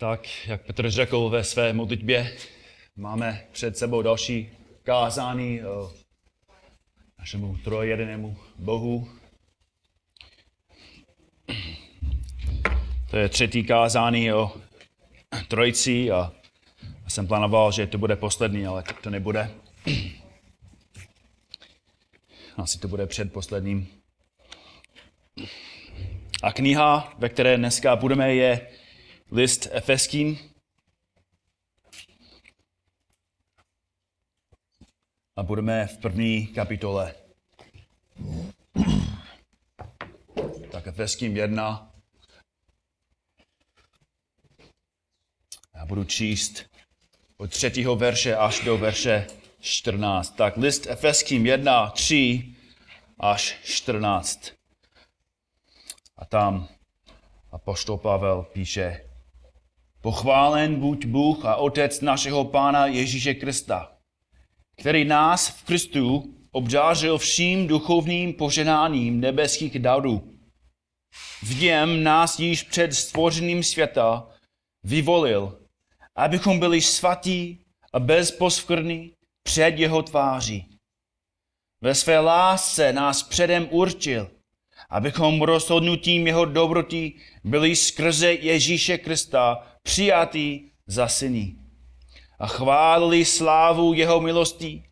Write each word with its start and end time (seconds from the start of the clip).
Tak, 0.00 0.48
jak 0.48 0.62
Petr 0.66 0.90
řekl 0.90 1.28
ve 1.28 1.44
své 1.44 1.72
modlitbě, 1.72 2.36
máme 2.96 3.46
před 3.52 3.78
sebou 3.78 4.02
další 4.02 4.50
kázání 4.82 5.64
o 5.64 5.92
našemu 7.18 7.56
trojedinému 7.64 8.36
Bohu. 8.58 9.08
To 13.10 13.16
je 13.16 13.28
třetí 13.28 13.64
kázání 13.64 14.32
o 14.32 14.52
trojici 15.48 16.10
a 16.10 16.32
jsem 17.08 17.26
plánoval, 17.26 17.72
že 17.72 17.86
to 17.86 17.98
bude 17.98 18.16
poslední, 18.16 18.66
ale 18.66 18.84
to 19.02 19.10
nebude. 19.10 19.50
Asi 22.56 22.78
to 22.78 22.88
bude 22.88 23.06
předposledním. 23.06 23.88
A 26.42 26.52
kniha, 26.52 27.14
ve 27.18 27.28
které 27.28 27.56
dneska 27.56 27.96
budeme, 27.96 28.34
je 28.34 28.79
list 29.32 29.68
Efeským. 29.70 30.38
A 35.36 35.42
budeme 35.42 35.86
v 35.86 35.98
první 35.98 36.46
kapitole. 36.46 37.14
Tak 40.72 40.86
Efeským 40.86 41.36
1. 41.36 41.92
Já 45.74 45.86
budu 45.86 46.04
číst 46.04 46.64
od 47.36 47.50
třetího 47.50 47.96
verše 47.96 48.36
až 48.36 48.60
do 48.60 48.78
verše 48.78 49.26
14. 49.60 50.36
Tak 50.36 50.56
list 50.56 50.86
Efeským 50.86 51.46
1, 51.46 51.90
3 51.90 52.54
až 53.18 53.58
14. 53.62 54.52
A 56.16 56.24
tam 56.24 56.68
apoštol 57.52 57.98
Pavel 57.98 58.42
píše, 58.42 59.09
Pochválen 60.02 60.80
buď 60.80 61.06
Bůh 61.06 61.44
a 61.44 61.56
Otec 61.56 62.00
našeho 62.00 62.44
Pána 62.44 62.86
Ježíše 62.86 63.34
Krista, 63.34 63.92
který 64.76 65.04
nás 65.04 65.48
v 65.48 65.64
Kristu 65.64 66.34
obdářil 66.50 67.18
vším 67.18 67.66
duchovním 67.66 68.32
poženáním 68.32 69.20
nebeských 69.20 69.78
darů. 69.78 70.38
V 71.42 71.60
něm 71.62 72.02
nás 72.02 72.38
již 72.38 72.62
před 72.62 72.94
stvořením 72.94 73.62
světa 73.62 74.28
vyvolil, 74.84 75.60
abychom 76.16 76.58
byli 76.58 76.80
svatí 76.80 77.64
a 77.92 77.98
bezposkvrní 78.00 79.12
před 79.42 79.78
jeho 79.78 80.02
tváří. 80.02 80.66
Ve 81.80 81.94
své 81.94 82.18
lásce 82.18 82.92
nás 82.92 83.22
předem 83.22 83.68
určil, 83.70 84.30
abychom 84.90 85.42
rozhodnutím 85.42 86.26
jeho 86.26 86.44
dobrotí 86.44 87.20
byli 87.44 87.76
skrze 87.76 88.32
Ježíše 88.32 88.98
Krista 88.98 89.69
přijatí 89.82 90.72
za 90.86 91.08
syny. 91.08 91.54
A 92.38 92.46
chválili 92.46 93.24
slávu 93.24 93.94
jeho 93.94 94.20
milosti, 94.20 94.82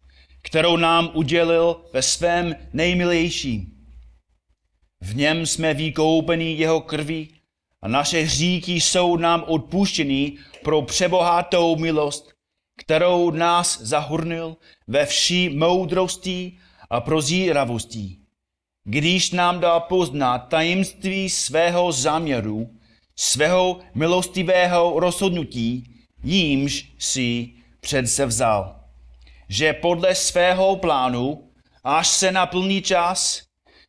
kterou 0.42 0.76
nám 0.76 1.10
udělil 1.14 1.84
ve 1.92 2.02
svém 2.02 2.56
nejmilejším. 2.72 3.72
V 5.00 5.16
něm 5.16 5.46
jsme 5.46 5.74
vykoupeni 5.74 6.52
jeho 6.52 6.80
krví 6.80 7.34
a 7.82 7.88
naše 7.88 8.20
hříky 8.20 8.72
jsou 8.72 9.16
nám 9.16 9.44
odpuštěny 9.46 10.32
pro 10.64 10.82
přebohatou 10.82 11.76
milost, 11.76 12.32
kterou 12.78 13.30
nás 13.30 13.80
zahurnil 13.80 14.56
ve 14.86 15.06
vší 15.06 15.48
moudrosti 15.48 16.58
a 16.90 17.00
prozíravostí, 17.00 18.22
když 18.84 19.30
nám 19.30 19.60
dal 19.60 19.80
poznat 19.80 20.38
tajemství 20.38 21.30
svého 21.30 21.92
záměru, 21.92 22.77
svého 23.20 23.78
milostivého 23.94 25.00
rozhodnutí, 25.00 25.84
jímž 26.22 26.92
si 26.98 27.48
předsevzal. 27.80 28.80
Že 29.48 29.72
podle 29.72 30.14
svého 30.14 30.76
plánu, 30.76 31.50
až 31.84 32.08
se 32.08 32.32
naplní 32.32 32.82
čas, 32.82 33.42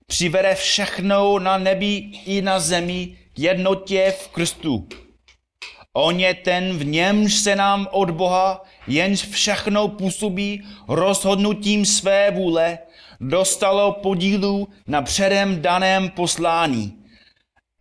přivede 0.08 0.56
všechno 0.56 1.40
na 1.40 1.58
nebi 1.58 1.96
i 2.26 2.42
na 2.42 2.60
zemi 2.60 3.18
k 3.34 3.40
jednotě 3.40 4.14
v 4.20 4.28
Kristu. 4.28 4.88
On 5.94 6.20
je 6.20 6.34
ten, 6.34 6.78
v 6.78 6.86
němž 6.86 7.34
se 7.34 7.56
nám 7.56 7.88
od 7.92 8.10
Boha 8.10 8.64
jenž 8.88 9.26
všechno 9.26 9.88
působí 9.88 10.64
rozhodnutím 10.88 11.86
své 11.86 12.32
vůle, 12.32 12.80
dostalo 13.22 13.92
podílu 13.92 14.68
na 14.88 15.02
předem 15.02 15.62
daném 15.62 16.10
poslání, 16.10 16.94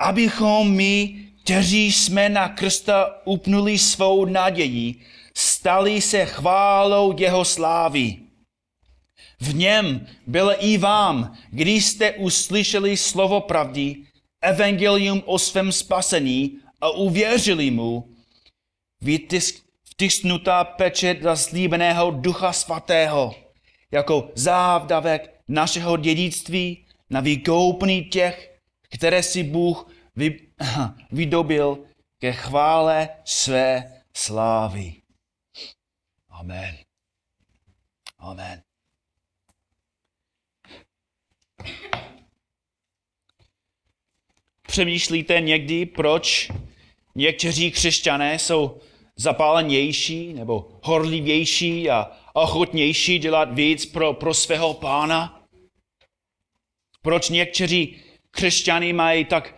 abychom 0.01 0.71
my, 0.71 1.28
kteří 1.49 1.93
jsme 1.93 2.29
na 2.29 2.49
krsta 2.49 3.21
upnuli 3.25 3.79
svou 3.79 4.25
naději, 4.25 4.95
stali 5.35 6.01
se 6.01 6.27
chválou 6.27 7.19
jeho 7.19 7.45
slávy. 7.45 8.17
V 9.41 9.55
něm 9.55 10.07
byl 10.27 10.55
i 10.59 10.79
vám, 10.79 11.37
když 11.51 11.87
jste 11.87 12.13
uslyšeli 12.13 12.97
slovo 12.97 13.41
pravdy, 13.41 13.97
evangelium 14.41 15.23
o 15.27 15.39
svém 15.39 15.73
spasení 15.73 16.59
a 16.81 16.91
uvěřili 16.91 17.71
mu, 17.71 18.15
vtisknutá 19.85 20.65
pečet 20.65 21.23
zaslíbeného 21.23 22.11
ducha 22.11 22.53
svatého, 22.53 23.35
jako 23.91 24.31
závdavek 24.35 25.41
našeho 25.49 25.97
dědictví 25.97 26.85
na 27.11 27.21
vykoupení 27.21 28.05
těch, 28.05 28.59
které 28.91 29.23
si 29.23 29.43
Bůh 29.43 29.89
vydobil 31.13 31.85
ke 32.19 32.33
chvále 32.33 33.09
své 33.25 34.03
slávy. 34.15 34.95
Amen. 36.29 36.77
Amen. 38.19 38.63
Přemýšlíte 44.67 45.41
někdy, 45.41 45.87
proč 45.87 46.51
někteří 47.15 47.71
křesťané 47.71 48.39
jsou 48.39 48.81
zapálenější 49.17 50.33
nebo 50.33 50.69
horlivější 50.83 51.91
a 51.91 52.11
ochotnější 52.33 53.19
dělat 53.19 53.55
víc 53.55 53.87
pro, 53.87 54.15
pro 54.15 54.35
svého 54.35 54.75
pána? 54.75 55.43
Proč 57.03 57.29
někteří 57.29 57.97
křesťané 58.31 58.93
mají 58.93 59.25
tak 59.25 59.55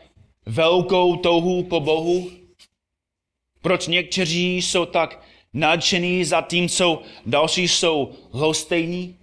velkou 0.47 1.17
touhu 1.17 1.63
po 1.63 1.81
Bohu? 1.81 2.31
Proč 3.63 3.87
někteří 3.87 4.57
jsou 4.57 4.87
tak 4.87 5.23
nadšení, 5.53 6.25
zatímco 6.25 7.03
další 7.27 7.69
jsou 7.69 8.13
lhostejní? 8.35 9.17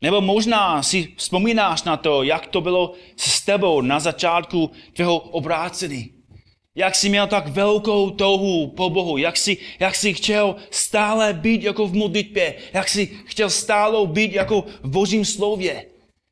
Nebo 0.00 0.20
možná 0.20 0.82
si 0.82 1.14
vzpomínáš 1.16 1.82
na 1.82 1.96
to, 1.96 2.22
jak 2.22 2.46
to 2.46 2.60
bylo 2.60 2.92
s 3.16 3.44
tebou 3.44 3.80
na 3.80 4.00
začátku 4.00 4.70
tvého 4.92 5.18
obrácení. 5.18 6.12
Jak 6.74 6.94
jsi 6.94 7.08
měl 7.08 7.26
tak 7.26 7.46
velkou 7.46 8.10
touhu 8.10 8.66
po 8.66 8.90
Bohu, 8.90 9.18
jak 9.18 9.36
jsi, 9.36 9.56
jak 9.80 9.94
jsi 9.94 10.14
chtěl 10.14 10.56
stále 10.70 11.32
být 11.32 11.62
jako 11.62 11.86
v 11.86 11.94
modlitbě, 11.94 12.54
jak 12.72 12.88
jsi 12.88 13.06
chtěl 13.24 13.50
stále 13.50 14.06
být 14.06 14.32
jako 14.32 14.64
v 14.82 14.88
božím 14.88 15.24
slově, 15.24 15.86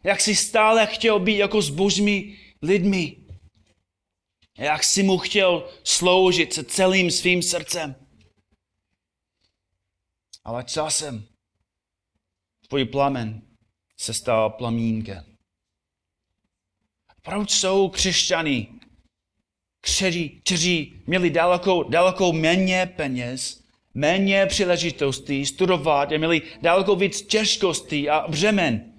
jak 0.05 0.21
jsi 0.21 0.37
stále 0.37 0.87
chtěl 0.87 1.19
být 1.19 1.37
jako 1.37 1.63
s 1.63 1.71
božími 1.71 2.35
lidmi, 2.63 3.17
jak 4.65 4.85
jsi 4.85 5.03
mu 5.03 5.19
chtěl 5.19 5.69
sloužit 5.85 6.53
se 6.53 6.65
celým 6.65 7.11
svým 7.11 7.43
srdcem. 7.43 7.95
Ale 10.45 10.65
časem 10.65 11.27
tvůj 12.69 12.85
plamen 12.85 13.43
se 13.97 14.15
stal 14.15 14.51
plamínkem. 14.51 15.25
Proč 17.23 17.51
jsou 17.51 17.89
křesťany, 17.89 18.69
kteří, 19.81 20.41
kteří 20.45 21.03
měli 21.07 21.31
daleko, 21.31 21.83
daleko 21.83 22.33
méně 22.33 22.93
peněz, 22.97 23.65
méně 23.95 24.47
příležitostí 24.47 25.47
studovat 25.47 26.13
a 26.13 26.19
měli 26.19 26.43
daleko 26.63 26.97
víc 26.97 27.23
těžkostí 27.23 28.11
a 28.11 28.29
břemen, 28.29 28.93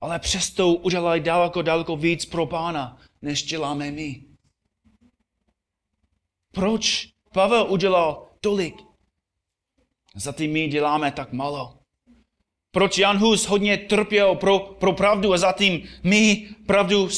ale 0.00 0.18
přesto 0.18 0.74
udělali 0.74 1.20
daleko, 1.20 1.62
daleko 1.62 1.96
víc 1.96 2.24
pro 2.24 2.46
pána, 2.46 3.00
než 3.22 3.42
děláme 3.42 3.90
my. 3.90 4.27
Proč 6.58 7.08
Pavel 7.32 7.66
udělal 7.68 8.26
tolik? 8.40 8.74
Zatím 10.14 10.52
my 10.52 10.68
děláme 10.68 11.12
tak 11.12 11.32
malo. 11.32 11.74
Proč 12.70 12.98
Jan 12.98 13.18
Hus 13.18 13.46
hodně 13.46 13.76
trpěl 13.76 14.34
pro, 14.34 14.58
pro 14.58 14.92
pravdu 14.92 15.32
a 15.32 15.38
zatím 15.38 15.88
my 16.02 16.48
pravdu 16.66 17.08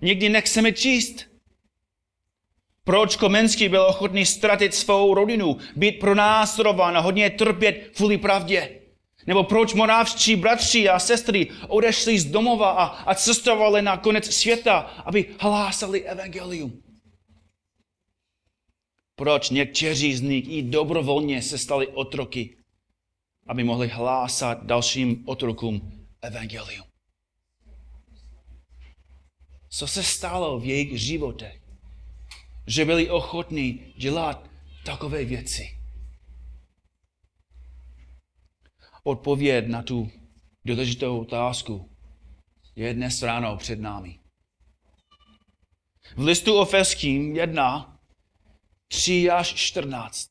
někdy 0.00 0.28
nechceme 0.28 0.72
číst? 0.72 1.24
Proč 2.84 3.16
Komenský 3.16 3.68
byl 3.68 3.82
ochotný 3.82 4.26
ztratit 4.26 4.74
svou 4.74 5.14
rodinu, 5.14 5.56
být 5.76 5.92
pronásledován 5.92 6.96
a 6.96 7.00
hodně 7.00 7.30
trpět 7.30 7.90
kvůli 7.96 8.18
pravdě? 8.18 8.80
Nebo 9.26 9.44
proč 9.44 9.74
moravští 9.74 10.36
bratři 10.36 10.88
a 10.88 10.98
sestry 10.98 11.48
odešli 11.68 12.18
z 12.18 12.24
domova 12.24 12.70
a, 12.70 12.84
a 12.84 13.14
cestovali 13.14 13.82
na 13.82 13.96
konec 13.96 14.34
světa, 14.34 14.78
aby 15.04 15.34
hlásali 15.38 16.04
evangelium? 16.04 16.85
Proč 19.16 19.50
někteří 19.50 20.16
z 20.16 20.20
nich 20.20 20.48
i 20.48 20.62
dobrovolně 20.62 21.42
se 21.42 21.58
stali 21.58 21.88
otroky, 21.88 22.56
aby 23.46 23.64
mohli 23.64 23.88
hlásat 23.88 24.66
dalším 24.66 25.22
otrokům 25.28 26.06
evangelium. 26.22 26.86
Co 29.68 29.86
se 29.86 30.02
stalo 30.02 30.60
v 30.60 30.64
jejich 30.64 31.00
životech, 31.00 31.62
že 32.66 32.84
byli 32.84 33.10
ochotní 33.10 33.92
dělat 33.96 34.50
takové 34.84 35.24
věci? 35.24 35.78
Odpověď 39.02 39.66
na 39.66 39.82
tu 39.82 40.10
důležitou 40.64 41.20
otázku 41.20 41.90
je 42.76 42.94
dnes 42.94 43.22
ráno 43.22 43.56
před 43.56 43.80
námi. 43.80 44.18
V 46.16 46.24
listu 46.24 46.62
Efeským 46.62 47.36
1, 47.36 47.95
3 48.88 49.30
až 49.30 49.54
14. 49.54 50.28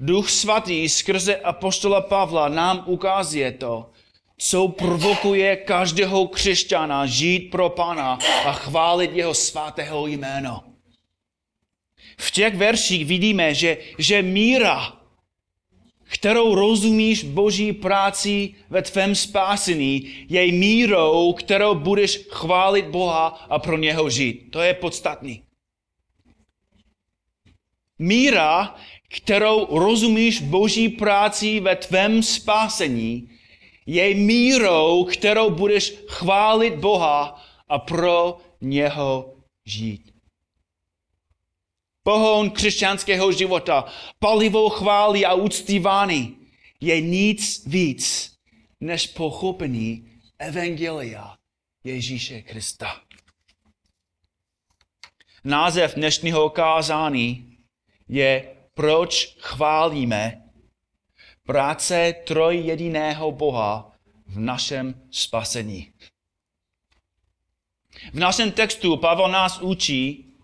Duch 0.00 0.30
svatý 0.30 0.88
skrze 0.88 1.36
apostola 1.36 2.00
Pavla 2.00 2.48
nám 2.48 2.84
ukazuje 2.86 3.52
to, 3.52 3.90
co 4.38 4.68
provokuje 4.68 5.56
každého 5.56 6.28
křesťana 6.28 7.06
žít 7.06 7.40
pro 7.40 7.68
Pana 7.68 8.18
a 8.44 8.52
chválit 8.52 9.10
jeho 9.12 9.34
svatého 9.34 10.06
jméno. 10.06 10.64
V 12.18 12.30
těch 12.30 12.56
verších 12.56 13.06
vidíme, 13.06 13.54
že, 13.54 13.78
že 13.98 14.22
míra, 14.22 14.92
kterou 16.04 16.54
rozumíš 16.54 17.24
Boží 17.24 17.72
práci 17.72 18.54
ve 18.70 18.82
tvém 18.82 19.14
spásení, 19.14 20.26
je 20.28 20.52
mírou, 20.52 21.32
kterou 21.32 21.74
budeš 21.74 22.20
chválit 22.30 22.86
Boha 22.86 23.46
a 23.50 23.58
pro 23.58 23.76
něho 23.78 24.10
žít. 24.10 24.50
To 24.50 24.60
je 24.60 24.74
podstatný. 24.74 25.42
Míra, 28.02 28.76
kterou 29.08 29.78
rozumíš 29.78 30.40
Boží 30.40 30.88
práci 30.88 31.60
ve 31.60 31.76
tvém 31.76 32.22
spásení, 32.22 33.30
je 33.86 34.14
mírou, 34.14 35.04
kterou 35.04 35.50
budeš 35.50 35.94
chválit 36.08 36.74
Boha 36.74 37.44
a 37.68 37.78
pro 37.78 38.38
něho 38.60 39.34
žít. 39.66 40.12
Pohon 42.02 42.50
křesťanského 42.50 43.32
života, 43.32 43.84
palivo 44.18 44.68
chvály 44.68 45.24
a 45.24 45.34
uctívání 45.34 46.36
je 46.80 47.00
nic 47.00 47.66
víc 47.66 48.32
než 48.80 49.06
pochopení 49.06 50.10
Evangelia 50.38 51.36
Ježíše 51.84 52.42
Krista. 52.42 53.00
Název 55.44 55.94
dnešního 55.94 56.50
kázání 56.50 57.49
je 58.10 58.56
Proč 58.74 59.36
chválíme 59.38 60.42
práce 61.46 62.14
trojjediného 62.26 63.32
Boha 63.32 63.92
v 64.26 64.38
našem 64.38 64.94
spasení. 65.10 65.92
V 68.12 68.18
našem 68.18 68.52
textu 68.52 68.96
Pavel 68.96 69.28
nás 69.28 69.60
učí, 69.60 70.34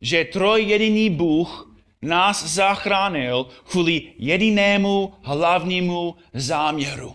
že 0.00 0.24
trojjediný 0.24 1.10
Bůh 1.10 1.76
nás 2.02 2.44
zachránil 2.44 3.44
kvůli 3.44 4.14
jedinému 4.18 5.14
hlavnímu 5.22 6.16
záměru. 6.34 7.14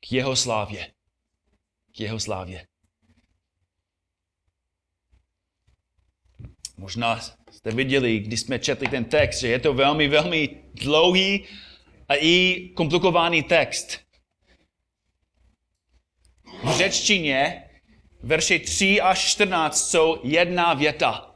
K 0.00 0.12
jeho 0.12 0.36
slávě. 0.36 0.92
K 1.96 2.00
jeho 2.00 2.20
slávě. 2.20 2.66
Možná 6.76 7.20
jste 7.50 7.70
viděli, 7.70 8.18
když 8.18 8.40
jsme 8.40 8.58
četli 8.58 8.88
ten 8.88 9.04
text, 9.04 9.40
že 9.40 9.48
je 9.48 9.58
to 9.58 9.74
velmi, 9.74 10.08
velmi 10.08 10.48
dlouhý 10.74 11.44
a 12.08 12.14
i 12.14 12.68
komplikovaný 12.74 13.42
text. 13.42 14.00
V 16.64 16.76
řečtině 16.76 17.64
verše 18.22 18.58
3 18.58 19.00
až 19.00 19.18
14 19.18 19.90
jsou 19.90 20.20
jedna 20.22 20.74
věta. 20.74 21.34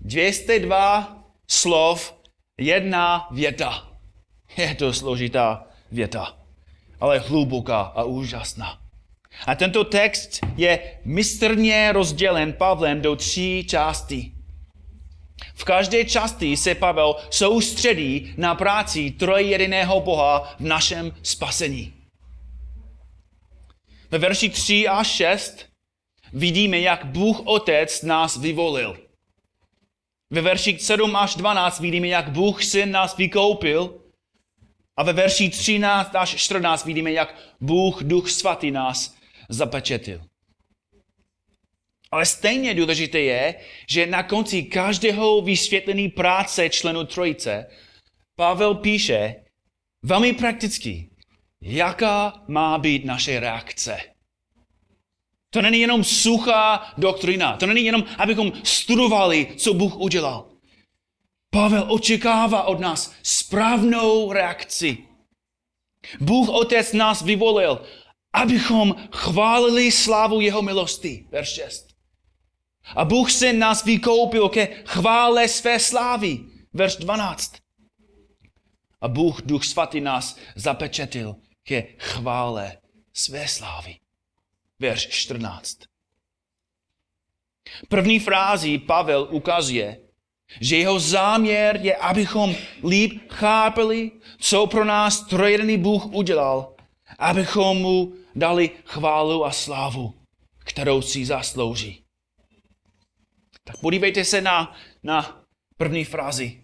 202 0.00 1.24
slov, 1.48 2.14
jedna 2.58 3.28
věta. 3.30 3.88
Je 4.56 4.74
to 4.74 4.92
složitá 4.92 5.66
věta, 5.90 6.36
ale 7.00 7.18
hluboká 7.18 7.80
a 7.80 8.04
úžasná. 8.04 8.78
A 9.46 9.54
tento 9.54 9.84
text 9.84 10.40
je 10.56 10.98
mistrně 11.04 11.92
rozdělen 11.92 12.52
Pavlem 12.52 13.00
do 13.00 13.16
tří 13.16 13.66
částí. 13.68 14.41
V 15.54 15.64
každé 15.64 16.04
části 16.04 16.56
se 16.56 16.74
Pavel 16.74 17.16
soustředí 17.30 18.34
na 18.36 18.54
práci 18.54 19.10
trojjediného 19.10 20.00
Boha 20.00 20.54
v 20.58 20.60
našem 20.60 21.12
spasení. 21.22 21.92
Ve 24.10 24.18
verši 24.18 24.48
3 24.48 24.88
a 24.88 25.04
6 25.04 25.66
vidíme, 26.32 26.80
jak 26.80 27.04
Bůh 27.04 27.40
Otec 27.44 28.02
nás 28.02 28.36
vyvolil. 28.36 28.98
Ve 30.30 30.40
verši 30.40 30.78
7 30.78 31.16
až 31.16 31.34
12 31.34 31.80
vidíme, 31.80 32.08
jak 32.08 32.28
Bůh 32.28 32.64
Syn 32.64 32.90
nás 32.90 33.16
vykoupil. 33.16 33.98
A 34.96 35.02
ve 35.02 35.12
verši 35.12 35.50
13 35.50 36.14
až 36.14 36.34
14 36.34 36.84
vidíme, 36.84 37.12
jak 37.12 37.34
Bůh 37.60 38.02
Duch 38.02 38.30
Svatý 38.30 38.70
nás 38.70 39.14
zapečetil. 39.48 40.20
Ale 42.12 42.26
stejně 42.26 42.74
důležité 42.74 43.20
je, 43.20 43.54
že 43.88 44.06
na 44.06 44.22
konci 44.22 44.62
každého 44.62 45.40
vysvětlení 45.40 46.08
práce 46.08 46.70
členů 46.70 47.04
trojice 47.04 47.66
Pavel 48.36 48.74
píše 48.74 49.34
velmi 50.02 50.32
prakticky, 50.32 51.10
jaká 51.62 52.42
má 52.48 52.78
být 52.78 53.04
naše 53.04 53.40
reakce. 53.40 53.98
To 55.50 55.62
není 55.62 55.80
jenom 55.80 56.04
suchá 56.04 56.92
doktrina. 56.98 57.56
To 57.56 57.66
není 57.66 57.84
jenom, 57.84 58.04
abychom 58.18 58.52
studovali, 58.64 59.46
co 59.56 59.74
Bůh 59.74 59.96
udělal. 59.96 60.50
Pavel 61.50 61.92
očekává 61.92 62.62
od 62.62 62.80
nás 62.80 63.14
správnou 63.22 64.32
reakci. 64.32 64.98
Bůh 66.20 66.48
Otec 66.48 66.92
nás 66.92 67.22
vyvolil, 67.22 67.84
abychom 68.32 68.94
chválili 69.12 69.92
slávu 69.92 70.40
jeho 70.40 70.62
milosti. 70.62 71.26
Verš 71.30 71.48
6. 71.48 71.91
A 72.84 73.04
Bůh 73.04 73.32
se 73.32 73.52
nás 73.52 73.84
vykoupil 73.84 74.48
ke 74.48 74.66
chvále 74.66 75.48
své 75.48 75.78
slávy. 75.78 76.40
Verš 76.72 76.96
12. 76.96 77.52
A 79.00 79.08
Bůh, 79.08 79.42
Duch 79.42 79.64
Svatý 79.64 80.00
nás 80.00 80.36
zapečetil 80.56 81.36
ke 81.62 81.82
chvále 81.98 82.78
své 83.14 83.48
slávy. 83.48 83.96
Verš 84.78 85.08
14. 85.08 85.78
První 87.88 88.18
frází 88.18 88.78
Pavel 88.78 89.28
ukazuje, 89.30 89.98
že 90.60 90.76
jeho 90.76 91.00
záměr 91.00 91.78
je, 91.82 91.96
abychom 91.96 92.54
líp 92.88 93.20
chápali, 93.30 94.10
co 94.38 94.66
pro 94.66 94.84
nás 94.84 95.20
trojedený 95.20 95.78
Bůh 95.78 96.06
udělal, 96.06 96.74
abychom 97.18 97.78
mu 97.78 98.12
dali 98.34 98.70
chválu 98.84 99.44
a 99.44 99.50
slávu, 99.50 100.14
kterou 100.58 101.02
si 101.02 101.26
zaslouží. 101.26 102.01
Tak 103.64 103.76
podívejte 103.76 104.24
se 104.24 104.40
na, 104.40 104.76
na 105.02 105.44
první 105.76 106.04
frázi. 106.04 106.62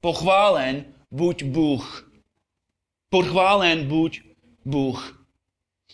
Pochválen 0.00 0.84
buď 1.10 1.42
Bůh. 1.42 2.12
Pochválen 3.08 3.88
buď 3.88 4.20
Bůh. 4.64 5.26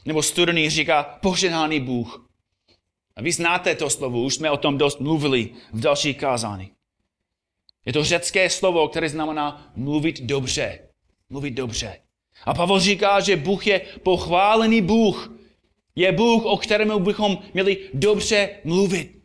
Nebo 0.04 0.22
studený 0.22 0.70
říká 0.70 1.02
požehnaný 1.02 1.80
Bůh. 1.80 2.30
A 3.16 3.22
vy 3.22 3.32
znáte 3.32 3.74
to 3.74 3.90
slovo, 3.90 4.22
už 4.22 4.34
jsme 4.34 4.50
o 4.50 4.56
tom 4.56 4.78
dost 4.78 5.00
mluvili 5.00 5.54
v 5.72 5.80
dalších 5.80 6.16
kázání. 6.18 6.70
Je 7.86 7.92
to 7.92 8.04
řecké 8.04 8.50
slovo, 8.50 8.88
které 8.88 9.08
znamená 9.08 9.72
mluvit 9.76 10.20
dobře. 10.20 10.78
Mluvit 11.30 11.50
dobře. 11.50 12.00
A 12.44 12.54
Pavel 12.54 12.80
říká, 12.80 13.20
že 13.20 13.36
Bůh 13.36 13.66
je 13.66 13.80
pochválený 14.02 14.82
Bůh. 14.82 15.32
Je 15.96 16.12
Bůh, 16.12 16.44
o 16.44 16.56
kterém 16.56 17.04
bychom 17.04 17.38
měli 17.54 17.90
dobře 17.94 18.50
mluvit. 18.64 19.19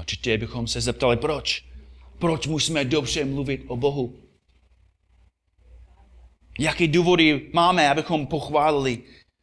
Určitě 0.00 0.38
bychom 0.38 0.66
se 0.66 0.80
zeptali, 0.80 1.16
proč? 1.16 1.64
Proč 2.18 2.46
musíme 2.46 2.84
dobře 2.84 3.24
mluvit 3.24 3.64
o 3.68 3.76
Bohu? 3.76 4.22
Jaké 6.58 6.88
důvody 6.88 7.50
máme, 7.54 7.90
abychom 7.90 8.26
pochválili 8.26 9.02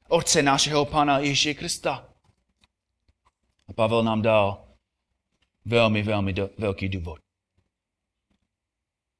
Otce 0.10 0.44
našeho 0.44 0.86
Pana 0.86 1.20
Ježíše 1.20 1.54
Krista? 1.54 2.10
A 3.68 3.74
Pavel 3.74 4.04
nám 4.04 4.22
dal 4.22 4.68
velmi, 5.66 6.04
velmi 6.04 6.34
do, 6.34 6.50
velký 6.58 6.90
důvod. 6.90 7.20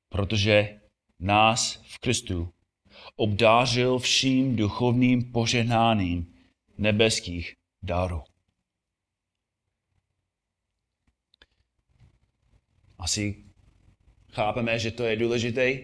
Protože 0.10 0.79
nás 1.20 1.84
v 1.88 2.00
Kristu 2.00 2.53
obdářil 3.15 4.00
vším 4.00 4.56
duchovním 4.56 5.32
požehnáním 5.32 6.34
nebeských 6.77 7.53
darů. 7.84 8.24
Asi 13.00 13.36
chápeme, 14.32 14.80
že 14.80 14.92
to 14.92 15.04
je 15.04 15.16
důležité. 15.16 15.80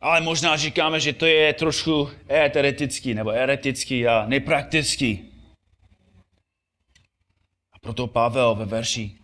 Ale 0.00 0.20
možná 0.20 0.56
říkáme, 0.56 1.00
že 1.00 1.12
to 1.12 1.26
je 1.26 1.54
trošku 1.54 2.10
eteretický 2.30 3.14
nebo 3.14 3.30
eretický 3.30 4.06
a 4.06 4.26
nepraktický. 4.26 5.32
A 7.72 7.78
proto 7.78 8.06
Pavel 8.06 8.54
ve 8.54 8.64
verši 8.64 9.18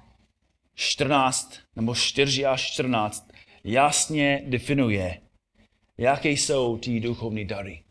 14 0.74 1.58
nebo 1.76 1.94
4 1.94 2.46
až 2.46 2.72
14 2.72 3.30
jasně 3.64 4.42
definuje, 4.46 5.20
jaké 5.98 6.30
jsou 6.30 6.78
ty 6.78 7.00
duchovní 7.00 7.44
dary. 7.44 7.84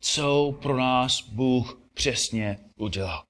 Co 0.00 0.58
pro 0.62 0.76
nás 0.76 1.20
Bůh 1.20 1.82
přesně 1.94 2.58
udělal. 2.76 3.24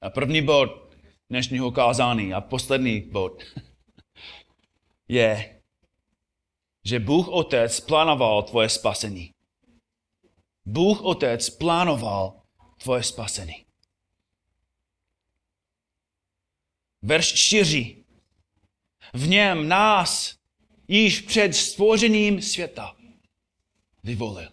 A 0.00 0.10
první 0.10 0.42
bod 0.42 0.87
dnešního 1.30 1.70
kázání 1.70 2.34
a 2.34 2.40
poslední 2.40 3.00
bod 3.00 3.42
je, 5.08 5.60
že 6.84 7.00
Bůh 7.00 7.28
Otec 7.28 7.80
plánoval 7.80 8.42
tvoje 8.42 8.68
spasení. 8.68 9.34
Bůh 10.64 11.02
Otec 11.02 11.50
plánoval 11.50 12.42
tvoje 12.82 13.02
spasení. 13.02 13.64
Verš 17.02 17.34
4. 17.34 18.04
V 19.14 19.28
něm 19.28 19.68
nás 19.68 20.38
již 20.88 21.20
před 21.20 21.54
stvořením 21.54 22.42
světa 22.42 22.96
vyvolil. 24.02 24.50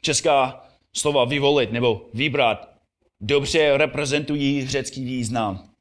Česká 0.00 0.68
slova 0.92 1.24
vyvolit 1.24 1.72
nebo 1.72 2.10
vybrat 2.14 2.79
dobře 3.20 3.76
reprezentují 3.76 4.66
řecký 4.66 5.04
význam. 5.04 5.74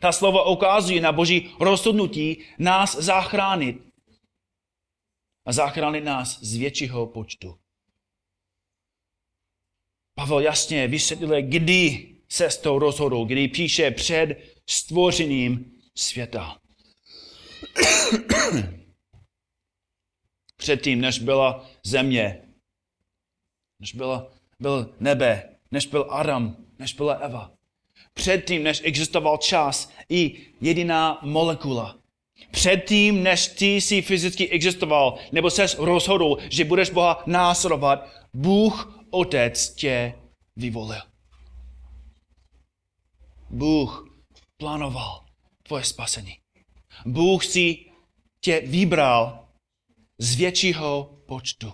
Ta 0.00 0.12
slova 0.12 0.46
ukazují 0.46 1.00
na 1.00 1.12
boží 1.12 1.50
rozhodnutí 1.60 2.44
nás 2.58 2.96
zachránit 2.96 3.76
a 5.46 5.52
zachránit 5.52 6.04
nás 6.04 6.40
z 6.40 6.56
většího 6.56 7.06
počtu. 7.06 7.58
Pavel 10.14 10.40
jasně 10.40 10.88
vysvětluje, 10.88 11.42
kdy 11.42 12.12
se 12.28 12.50
s 12.50 12.58
tou 12.58 12.78
rozhodou, 12.78 13.24
kdy 13.24 13.48
píše 13.48 13.90
před 13.90 14.56
stvořením 14.66 15.80
světa. 15.94 16.60
Předtím, 20.56 21.00
než 21.00 21.18
byla 21.18 21.70
země, 21.84 22.42
než 23.80 23.94
byla, 23.94 24.32
byl 24.60 24.94
nebe, 25.00 25.55
než 25.70 25.86
byl 25.86 26.06
Adam, 26.10 26.56
než 26.78 26.92
byla 26.92 27.14
Eva. 27.14 27.50
Předtím, 28.14 28.62
než 28.62 28.82
existoval 28.84 29.36
čas 29.36 29.90
i 30.08 30.46
jediná 30.60 31.18
molekula. 31.22 31.98
Předtím, 32.50 33.22
než 33.22 33.48
ty 33.48 33.80
si 33.80 34.02
fyzicky 34.02 34.48
existoval, 34.48 35.18
nebo 35.32 35.50
ses 35.50 35.78
rozhodl, 35.78 36.36
že 36.50 36.64
budeš 36.64 36.90
Boha 36.90 37.22
následovat, 37.26 38.08
Bůh, 38.34 39.02
Otec 39.10 39.74
tě 39.74 40.14
vyvolil. 40.56 41.00
Bůh 43.50 44.18
plánoval 44.56 45.24
tvoje 45.62 45.84
spasení. 45.84 46.38
Bůh 47.06 47.44
si 47.44 47.84
tě 48.40 48.60
vybral 48.60 49.48
z 50.18 50.34
většího 50.34 51.20
počtu. 51.26 51.72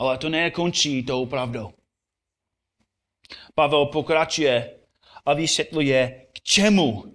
Ale 0.00 0.18
to 0.18 0.28
nekončí 0.28 1.04
tou 1.04 1.26
pravdou. 1.26 1.74
Pavel 3.54 3.86
pokračuje 3.86 4.80
a 5.26 5.34
vysvětluje, 5.34 6.26
k 6.32 6.40
čemu 6.40 7.14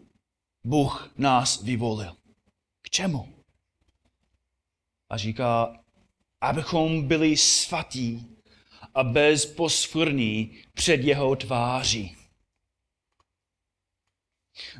Bůh 0.65 1.13
nás 1.17 1.63
vyvolil. 1.63 2.15
K 2.81 2.89
čemu? 2.89 3.43
A 5.09 5.17
říká, 5.17 5.83
abychom 6.41 7.07
byli 7.07 7.37
svatí 7.37 8.37
a 8.93 9.03
bezposfrní 9.03 10.63
před 10.73 11.01
jeho 11.01 11.35
tváří. 11.35 12.17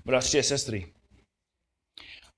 Bratři 0.06 0.40
a 0.40 0.44
sestry, 0.44 0.94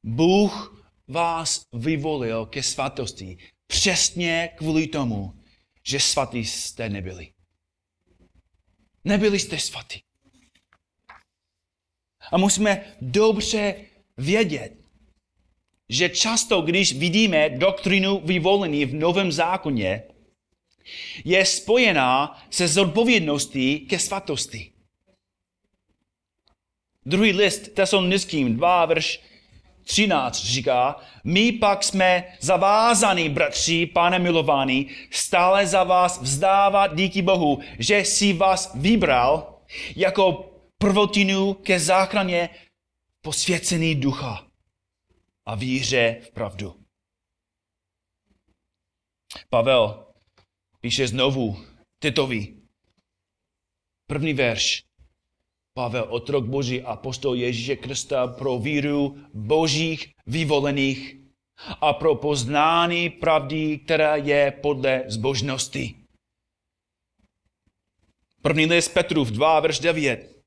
Bůh 0.04 0.84
vás 1.08 1.62
vyvolil 1.74 2.46
ke 2.46 2.64
svatosti 2.64 3.38
přesně 3.68 4.50
kvůli 4.58 4.88
tomu, 4.88 5.34
že 5.88 6.00
svatý 6.00 6.46
jste 6.46 6.90
nebyli. 6.90 7.32
Nebyli 9.04 9.40
jste 9.40 9.60
svatí. 9.60 10.04
A 12.32 12.38
musíme 12.38 12.96
dobře 13.02 13.76
vědět, 14.18 14.74
že 15.90 16.10
často, 16.10 16.62
když 16.62 16.94
vidíme 16.94 17.50
doktrinu 17.50 18.20
vyvolení 18.20 18.86
v 18.86 18.94
Novém 18.94 19.32
zákoně, 19.32 20.04
je 21.26 21.46
spojená 21.46 22.44
se 22.50 22.68
zodpovědností 22.68 23.80
ke 23.80 24.00
svatosti. 24.00 24.72
Druhý 27.06 27.32
list 27.32 27.68
Tesalonickým 27.68 28.56
2, 28.56 28.86
verš 28.86 29.20
13 29.88 30.44
říká, 30.46 30.96
my 31.24 31.52
pak 31.52 31.84
jsme 31.84 32.38
zavázaní, 32.40 33.30
bratři, 33.30 33.86
pane 33.86 34.20
milovaní, 34.20 34.90
stále 35.12 35.68
za 35.68 35.84
vás 35.84 36.22
vzdávat 36.22 36.96
díky 36.96 37.22
Bohu, 37.22 37.60
že 37.80 38.06
si 38.06 38.34
vás 38.34 38.72
vybral 38.76 39.62
jako 39.96 40.52
prvotinu 40.78 41.54
ke 41.54 41.80
záchraně 41.80 42.50
posvěcený 43.22 43.96
ducha 43.96 44.48
a 45.46 45.56
víře 45.56 46.18
v 46.22 46.32
pravdu. 46.32 46.76
Pavel 49.50 50.08
píše 50.82 51.08
znovu 51.08 51.66
Titovi. 52.00 52.58
První 54.08 54.34
verš. 54.34 54.87
Pavel, 55.78 56.08
otrok 56.10 56.46
Boží, 56.50 56.82
apostol 56.82 57.36
Ježíše 57.36 57.76
Krista 57.76 58.28
pro 58.28 58.58
víru 58.58 59.18
božích 59.34 60.10
vyvolených 60.26 61.16
a 61.82 61.94
pro 61.94 62.16
poznání 62.16 63.10
pravdy, 63.10 63.78
která 63.78 64.16
je 64.16 64.52
podle 64.62 65.04
zbožnosti. 65.08 65.96
První 68.42 68.66
list 68.66 68.90
Petrův 68.90 69.28
2, 69.30 69.60
verš 69.60 69.80
9. 69.80 70.42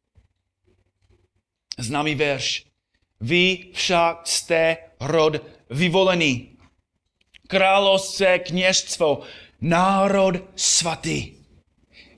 Známý 1.78 2.14
verš. 2.14 2.66
Vy 3.20 3.70
však 3.72 4.26
jste 4.26 4.76
rod 5.00 5.34
vyvolený. 5.70 6.58
Královské 7.48 8.38
kněžstvo, 8.38 9.20
národ 9.60 10.34
svatý, 10.56 11.34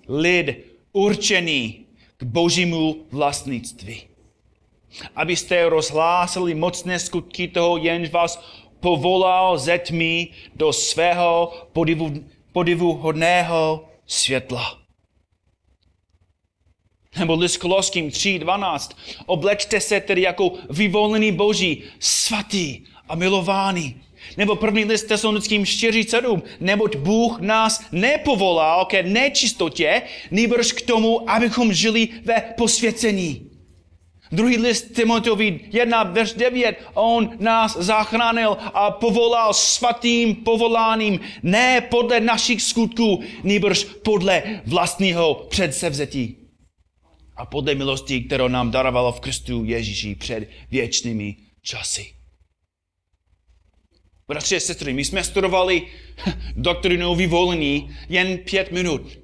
lid 0.09 0.57
určený 0.92 1.81
k 2.23 2.25
božímu 2.25 3.07
vlastnictví. 3.11 4.02
Abyste 5.17 5.69
rozhlásili 5.69 6.55
mocné 6.55 6.99
skutky 6.99 7.49
toho, 7.49 7.76
jenž 7.76 8.11
vás 8.11 8.45
povolal 8.81 9.59
ze 9.59 9.79
tmy 9.79 10.29
do 10.55 10.73
svého 10.73 11.52
podivu, 11.73 12.25
podivuhodného 12.52 13.88
světla. 14.07 14.79
Nebo 17.19 17.35
list 17.35 17.57
Koloským 17.57 18.09
3.12. 18.09 18.97
Oblečte 19.26 19.81
se 19.81 20.00
tedy 20.00 20.23
jako 20.23 20.52
vyvolený 20.71 21.33
boží, 21.33 21.83
svatý 21.99 22.85
a 23.09 23.14
milovaný 23.14 24.02
nebo 24.36 24.56
první 24.56 24.84
list 24.84 25.02
tesalonickým 25.02 25.62
4.7. 25.62 26.42
Neboť 26.60 26.96
Bůh 26.96 27.40
nás 27.40 27.84
nepovolal 27.92 28.84
ke 28.84 29.02
nečistotě, 29.02 30.02
nýbrž 30.30 30.72
k 30.72 30.82
tomu, 30.82 31.30
abychom 31.30 31.72
žili 31.72 32.08
ve 32.24 32.40
posvěcení. 32.56 33.52
Druhý 34.32 34.56
list 34.56 34.94
Timoteovi 34.94 35.60
1, 35.72 36.02
verš 36.02 36.32
9. 36.32 36.76
On 36.94 37.30
nás 37.38 37.76
zachránil 37.76 38.56
a 38.74 38.90
povolal 38.90 39.54
svatým 39.54 40.34
povoláním, 40.34 41.20
ne 41.42 41.80
podle 41.80 42.20
našich 42.20 42.62
skutků, 42.62 43.22
nýbrž 43.42 43.84
podle 43.84 44.42
vlastního 44.66 45.34
předsevzetí. 45.34 46.36
A 47.36 47.46
podle 47.46 47.74
milosti, 47.74 48.20
kterou 48.20 48.48
nám 48.48 48.70
darovalo 48.70 49.12
v 49.12 49.20
Kristu 49.20 49.64
Ježíši 49.64 50.14
před 50.14 50.48
věčnými 50.70 51.36
časy. 51.62 52.22
Bratři 54.29 54.57
a 54.57 54.61
sestry, 54.61 54.93
my 54.93 55.05
jsme 55.05 55.25
studovali 55.25 55.87
doktrinu 56.57 57.14
vyvolení 57.14 57.97
jen 58.09 58.38
pět 58.38 58.73
minut. 58.73 59.19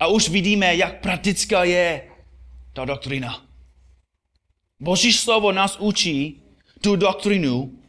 A 0.00 0.06
už 0.06 0.28
vidíme, 0.28 0.76
jak 0.76 1.00
praktická 1.00 1.64
je 1.64 2.10
ta 2.72 2.84
doktrina. 2.84 3.46
Boží 4.80 5.12
slovo 5.12 5.52
nás 5.52 5.76
učí 5.80 6.42
tu 6.80 6.96
doktrinu, 6.96 7.82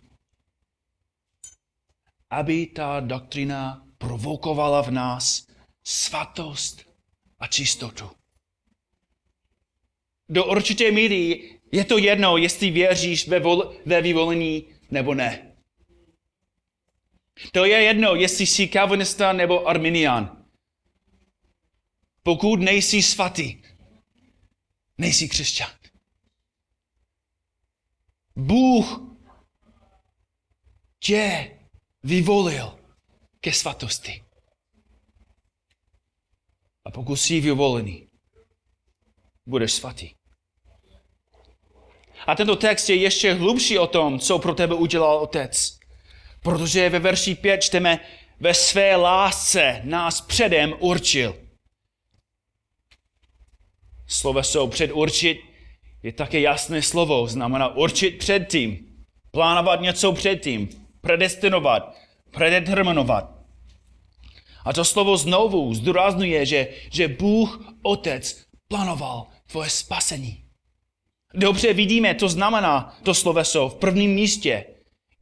aby 2.30 2.66
ta 2.66 3.00
doktrina 3.00 3.86
provokovala 3.98 4.82
v 4.82 4.92
nás 4.92 5.48
svatost 5.84 6.86
a 7.40 7.48
čistotu. 7.48 8.10
Do 10.30 10.46
určité 10.46 10.92
míry 10.92 11.50
je 11.72 11.86
to 11.86 11.98
jedno, 11.98 12.38
jestli 12.38 12.72
věříš 12.72 13.28
ve, 13.28 13.40
vol, 13.40 13.76
ve 13.86 14.02
vyvolení 14.02 14.64
nebo 14.92 15.14
ne. 15.14 15.45
To 17.52 17.66
je 17.66 17.84
jedno, 17.84 18.16
jestli 18.16 18.46
jsi 18.46 18.68
kalvinista 18.68 19.34
nebo 19.34 19.68
arminian. 19.68 20.46
Pokud 22.24 22.60
nejsi 22.60 23.02
svatý, 23.02 23.62
nejsi 24.98 25.30
křesťan. 25.30 25.70
Bůh 28.36 29.02
tě 31.00 31.52
vyvolil 32.04 32.80
ke 33.40 33.54
svatosti. 33.54 34.24
A 36.86 36.92
pokud 36.92 37.16
jsi 37.16 37.40
vyvolený, 37.40 38.10
budeš 39.46 39.74
svatý. 39.74 40.10
A 42.28 42.36
tento 42.36 42.56
text 42.56 42.90
je 42.90 42.96
ještě 42.96 43.34
hlubší 43.34 43.80
o 43.80 43.88
tom, 43.88 44.20
co 44.20 44.40
pro 44.40 44.56
tebe 44.56 44.76
udělal 44.76 45.18
Otec. 45.18 45.75
Protože 46.46 46.90
ve 46.90 47.00
verši 47.00 47.36
5 47.36 47.62
čteme, 47.62 48.00
ve 48.40 48.54
své 48.54 48.96
lásce 48.96 49.82
nás 49.84 50.22
předem 50.22 50.74
určil. 50.80 51.36
Sloveso 54.08 54.68
předurčit 54.68 55.40
je 56.04 56.14
také 56.14 56.40
jasné 56.40 56.82
slovo, 56.82 57.28
znamená 57.28 57.76
určit 57.76 58.18
předtím, 58.18 58.80
plánovat 59.32 59.82
něco 59.82 60.12
předtím, 60.12 60.70
predestinovat, 61.02 61.96
predeterminovat. 62.32 63.32
A 64.66 64.74
to 64.74 64.86
slovo 64.86 65.18
znovu 65.18 65.74
zdůraznuje, 65.74 66.46
že, 66.46 66.68
že 66.92 67.08
Bůh 67.08 67.74
Otec 67.82 68.46
plánoval 68.68 69.28
tvoje 69.52 69.70
spasení. 69.70 70.44
Dobře 71.34 71.74
vidíme, 71.74 72.14
to 72.14 72.30
znamená 72.30 72.98
to 73.04 73.14
sloveso 73.14 73.70
v 73.70 73.76
prvním 73.76 74.12
místě, 74.12 74.75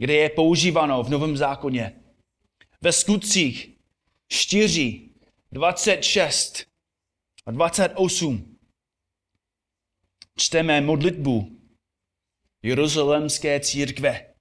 kde 0.03 0.13
je 0.13 0.29
používáno 0.29 1.03
v 1.03 1.10
Novém 1.10 1.38
zákoně. 1.38 2.03
Ve 2.81 2.91
skutcích 2.91 3.77
4, 4.27 5.10
26 5.51 6.65
a 7.45 7.51
28 7.51 8.57
čteme 10.38 10.81
modlitbu 10.81 11.60
Jeruzalémské 12.63 13.60
církve. 13.60 14.33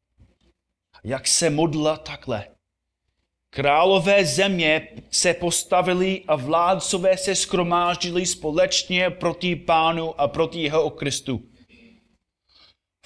Jak 1.04 1.28
se 1.28 1.50
modla 1.50 1.96
takhle. 1.96 2.48
Králové 3.50 4.24
země 4.24 4.88
se 5.10 5.34
postavili 5.34 6.24
a 6.28 6.36
vládcové 6.36 7.16
se 7.16 7.34
skromáždili 7.34 8.26
společně 8.26 9.10
proti 9.10 9.56
pánu 9.56 10.20
a 10.20 10.28
proti 10.28 10.62
jeho 10.62 10.90
Kristu. 10.90 11.50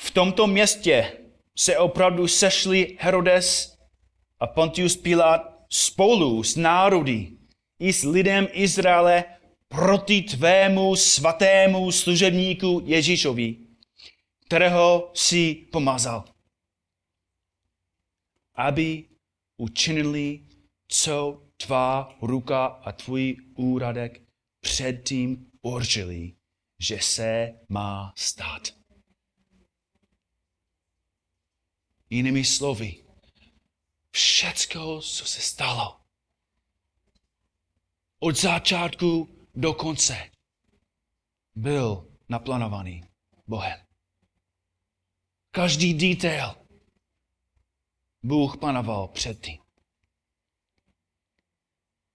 V 0.00 0.10
tomto 0.10 0.46
městě 0.46 1.25
se 1.56 1.78
opravdu 1.78 2.28
sešli 2.28 2.96
Herodes 3.00 3.78
a 4.40 4.46
Pontius 4.46 4.96
Pilát 4.96 5.66
spolu 5.68 6.42
s 6.42 6.56
národy 6.56 7.30
i 7.78 7.92
s 7.92 8.02
lidem 8.02 8.48
Izraele 8.52 9.24
proti 9.68 10.22
tvému 10.22 10.96
svatému 10.96 11.92
služebníku 11.92 12.82
Ježíšovi, 12.84 13.56
kterého 14.46 15.10
si 15.14 15.54
pomazal, 15.72 16.24
aby 18.54 19.04
učinili, 19.56 20.40
co 20.88 21.42
tvá 21.56 22.16
ruka 22.22 22.66
a 22.66 22.92
tvůj 22.92 23.36
úradek 23.54 24.22
předtím 24.60 25.46
určili, 25.62 26.32
že 26.78 26.98
se 27.00 27.54
má 27.68 28.12
stát. 28.16 28.75
Jinými 32.10 32.44
slovy, 32.44 33.04
všecko, 34.10 35.00
co 35.00 35.24
se 35.24 35.40
stalo, 35.40 36.00
od 38.18 38.36
začátku 38.36 39.28
do 39.54 39.74
konce, 39.74 40.30
byl 41.54 42.08
naplánovaný 42.28 43.04
Bohem. 43.46 43.80
Každý 45.50 45.94
detail 45.94 46.54
Bůh 48.22 48.56
panoval 48.56 49.08
předtím. 49.08 49.58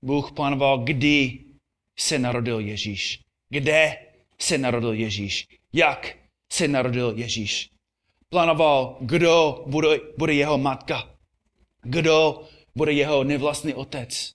Bůh 0.02 0.32
panoval, 0.32 0.84
kdy 0.84 1.46
se 2.00 2.20
narodil 2.20 2.60
Ježíš. 2.60 3.24
Kde 3.50 4.08
se 4.40 4.58
narodil 4.58 4.94
Ježíš. 4.94 5.48
Jak 5.74 6.18
se 6.52 6.68
narodil 6.68 7.18
Ježíš 7.18 7.71
plánoval, 8.32 8.98
kdo 9.02 9.64
bude, 9.68 10.00
bude 10.18 10.34
jeho 10.34 10.58
matka, 10.58 11.10
kdo 11.82 12.48
bude 12.76 12.92
jeho 12.92 13.24
nevlastní 13.24 13.74
otec. 13.74 14.32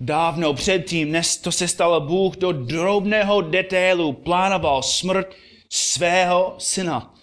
Dávno 0.00 0.54
předtím, 0.54 1.12
než 1.12 1.36
to 1.36 1.52
se 1.52 1.68
stalo, 1.68 2.00
Bůh 2.00 2.36
do 2.36 2.52
drobného 2.52 3.40
detailu 3.40 4.12
plánoval 4.12 4.82
smrt 4.82 5.34
svého 5.70 6.56
syna. 6.58 7.14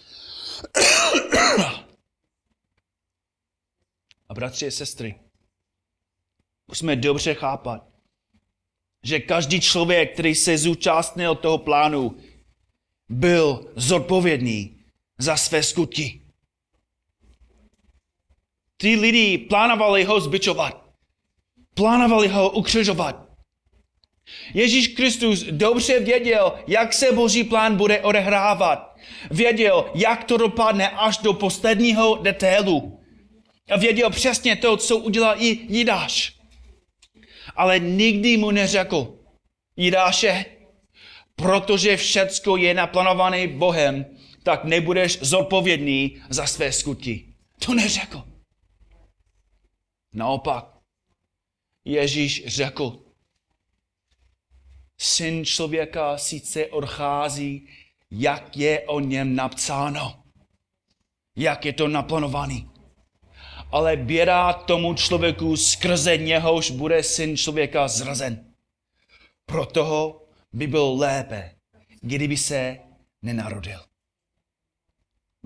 A 4.28 4.34
bratři 4.34 4.66
a 4.66 4.70
sestry, 4.70 5.20
musíme 6.68 6.96
dobře 6.96 7.34
chápat, 7.34 7.88
že 9.02 9.20
každý 9.20 9.60
člověk, 9.60 10.12
který 10.12 10.34
se 10.34 10.58
zúčastnil 10.58 11.34
toho 11.34 11.58
plánu, 11.58 12.16
byl 13.08 13.72
zodpovědný 13.76 14.75
za 15.18 15.36
své 15.36 15.62
skutky. 15.62 16.22
Ty 18.76 18.96
lidi 18.96 19.38
plánovali 19.38 20.04
ho 20.04 20.20
zbičovat. 20.20 20.86
Plánovali 21.74 22.28
ho 22.28 22.50
ukřižovat. 22.50 23.26
Ježíš 24.54 24.88
Kristus 24.88 25.42
dobře 25.42 26.00
věděl, 26.00 26.52
jak 26.66 26.92
se 26.92 27.12
boží 27.12 27.44
plán 27.44 27.76
bude 27.76 28.00
odehrávat. 28.00 28.96
Věděl, 29.30 29.90
jak 29.94 30.24
to 30.24 30.36
dopadne 30.36 30.90
až 30.90 31.18
do 31.18 31.32
posledního 31.32 32.16
detailu. 32.16 33.00
A 33.70 33.76
věděl 33.76 34.10
přesně 34.10 34.56
to, 34.56 34.76
co 34.76 34.98
udělal 34.98 35.34
i 35.38 35.58
Jidáš. 35.68 36.36
Ale 37.56 37.78
nikdy 37.78 38.36
mu 38.36 38.50
neřekl, 38.50 39.18
Jidáše, 39.76 40.44
protože 41.36 41.96
všecko 41.96 42.56
je 42.56 42.74
naplánované 42.74 43.46
Bohem, 43.46 44.15
tak 44.46 44.64
nebudeš 44.64 45.18
zodpovědný 45.22 46.22
za 46.28 46.46
své 46.46 46.72
skutky. 46.72 47.34
To 47.64 47.74
neřekl. 47.74 48.24
Naopak, 50.14 50.64
Ježíš 51.84 52.46
řekl, 52.46 52.98
syn 54.98 55.44
člověka 55.44 56.18
sice 56.18 56.66
odchází, 56.66 57.68
jak 58.10 58.56
je 58.56 58.80
o 58.80 59.00
něm 59.00 59.34
napsáno, 59.34 60.22
jak 61.36 61.64
je 61.64 61.72
to 61.72 61.88
naplánovaný. 61.88 62.70
Ale 63.72 63.96
běda 63.96 64.52
tomu 64.52 64.94
člověku, 64.94 65.56
skrze 65.56 66.16
něhož 66.16 66.70
bude 66.70 67.02
syn 67.02 67.36
člověka 67.36 67.88
zrazen. 67.88 68.54
Proto 69.46 70.20
by 70.52 70.66
bylo 70.66 70.96
lépe, 70.96 71.56
kdyby 72.00 72.36
se 72.36 72.78
nenarodil. 73.22 73.95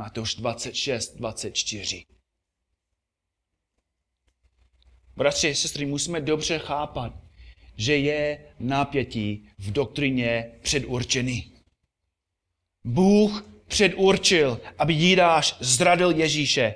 Matouš 0.01 0.35
26, 0.35 1.17
24. 1.17 2.05
Bratři 5.17 5.55
sestry, 5.55 5.87
musíme 5.87 6.21
dobře 6.21 6.59
chápat, 6.59 7.13
že 7.77 7.97
je 7.97 8.55
napětí 8.59 9.49
v 9.59 9.73
doktrině 9.73 10.53
předurčený. 10.63 11.53
Bůh 12.85 13.45
předurčil, 13.69 14.61
aby 14.79 14.95
Jídáš 14.95 15.57
zradil 15.61 16.11
Ježíše, 16.11 16.75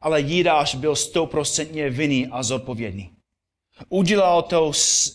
ale 0.00 0.20
Jídáš 0.20 0.74
byl 0.74 0.96
stoprocentně 0.96 1.90
vinný 1.90 2.26
a 2.26 2.42
zodpovědný. 2.42 3.16
Udělal 3.88 4.42
to 4.42 4.72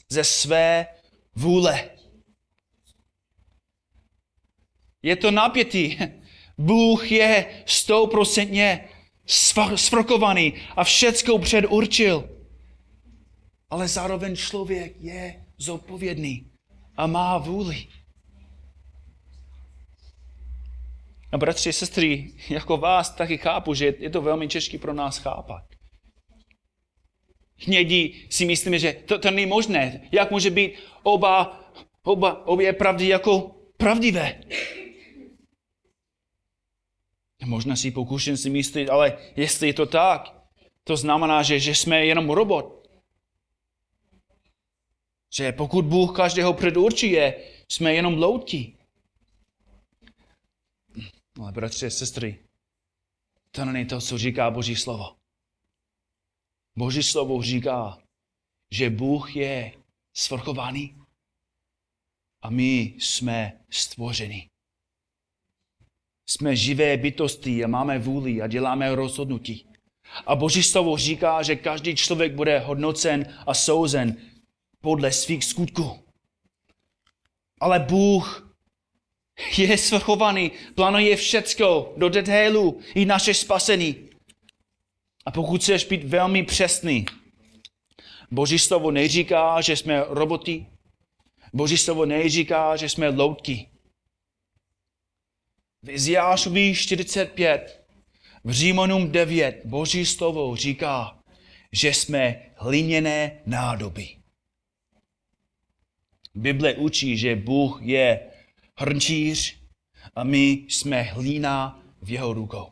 ze 0.10 0.24
své 0.24 0.88
vůle. 1.36 1.90
Je 5.04 5.16
to 5.16 5.32
napětí. 5.32 6.00
Bůh 6.62 7.12
je 7.12 7.46
stoprocentně 7.66 8.90
svrkovaný 9.76 10.54
a 10.76 10.84
všecko 10.84 11.40
předurčil. 11.40 12.30
Ale 13.70 13.88
zároveň 13.88 14.36
člověk 14.36 14.94
je 15.00 15.46
zodpovědný 15.58 16.52
a 16.98 17.08
má 17.08 17.38
vůli. 17.38 17.88
A 21.32 21.38
bratři, 21.38 21.74
sestry, 21.74 22.34
jako 22.50 22.78
vás 22.78 23.10
taky 23.10 23.38
chápu, 23.38 23.74
že 23.74 23.94
je 24.00 24.10
to 24.10 24.22
velmi 24.22 24.48
těžké 24.48 24.78
pro 24.78 24.94
nás 24.94 25.18
chápat. 25.18 25.64
Někdy 27.68 28.14
si 28.30 28.46
myslíme, 28.46 28.80
že 28.80 28.94
to, 28.94 29.20
to 29.20 29.32
není 29.32 29.46
možné. 29.46 30.02
Jak 30.12 30.32
může 30.32 30.50
být 30.50 30.72
oba, 31.04 31.62
oba 32.04 32.48
obě 32.48 32.74
pravdy 32.74 33.08
jako 33.08 33.56
pravdivé. 33.78 34.44
Možná 37.46 37.76
si 37.76 37.92
pokušen 37.92 38.38
si 38.38 38.50
myslet, 38.50 38.90
ale 38.90 39.18
jestli 39.36 39.68
je 39.68 39.74
to 39.74 39.86
tak, 39.86 40.42
to 40.84 40.98
znamená, 40.98 41.44
že, 41.44 41.60
že 41.60 41.76
jsme 41.76 42.06
jenom 42.06 42.30
robot. 42.30 42.88
Že 45.34 45.52
pokud 45.52 45.86
Bůh 45.86 46.16
každého 46.16 46.54
předurčuje, 46.54 47.52
jsme 47.70 47.94
jenom 47.94 48.18
loutky. 48.18 48.78
Ale 51.40 51.52
bratři 51.52 51.86
a 51.86 51.90
sestry, 51.90 52.40
to 53.52 53.66
není 53.66 53.86
to, 53.86 54.02
co 54.02 54.18
říká 54.18 54.52
Boží 54.52 54.76
slovo. 54.76 55.16
Boží 56.78 57.04
slovo 57.04 57.42
říká, 57.42 57.98
že 58.72 58.90
Bůh 58.90 59.36
je 59.36 59.74
svrchovaný 60.14 61.02
a 62.42 62.50
my 62.50 62.96
jsme 63.00 63.66
stvořeni. 63.70 64.51
Jsme 66.26 66.56
živé 66.56 66.98
bytosti 66.98 67.64
a 67.64 67.68
máme 67.68 68.00
vůli 68.00 68.42
a 68.42 68.48
děláme 68.48 68.96
rozhodnutí. 68.96 69.68
A 70.26 70.36
Boží 70.36 70.64
slovo 70.64 70.98
říká, 70.98 71.44
že 71.44 71.56
každý 71.56 71.96
člověk 71.96 72.34
bude 72.34 72.60
hodnocen 72.60 73.26
a 73.48 73.54
souzen 73.54 74.18
podle 74.82 75.12
svých 75.12 75.46
skutků. 75.46 76.00
Ale 77.60 77.80
Bůh 77.80 78.56
je 79.58 79.78
svrchovaný, 79.78 80.52
plánuje 80.76 81.16
všecko 81.16 81.94
do 81.98 82.10
detailu 82.10 82.80
i 82.96 83.06
naše 83.06 83.34
spasení. 83.34 84.10
A 85.26 85.32
pokud 85.32 85.62
chceš 85.62 85.86
být 85.86 86.04
velmi 86.04 86.44
přesný, 86.44 87.06
Boží 88.32 88.60
slovo 88.60 88.92
neříká, 88.92 89.62
že 89.62 89.76
jsme 89.76 90.04
roboty. 90.08 90.66
Boží 91.54 91.78
slovo 91.78 92.06
neříká, 92.06 92.76
že 92.76 92.90
jsme 92.90 93.10
loutky. 93.10 93.71
V 95.84 95.90
Iziášovi 95.90 96.76
45, 96.76 97.82
v 98.44 98.52
Římanům 98.52 99.12
9, 99.12 99.62
Boží 99.66 100.06
slovo 100.06 100.56
říká, 100.56 101.20
že 101.72 101.94
jsme 101.94 102.42
hliněné 102.56 103.32
nádoby. 103.46 104.08
Bible 106.36 106.74
učí, 106.74 107.18
že 107.18 107.36
Bůh 107.36 107.80
je 107.82 108.20
hrnčíř 108.78 109.58
a 110.16 110.24
my 110.24 110.66
jsme 110.70 111.02
hlína 111.02 111.84
v 112.02 112.12
jeho 112.12 112.34
rukou. 112.34 112.68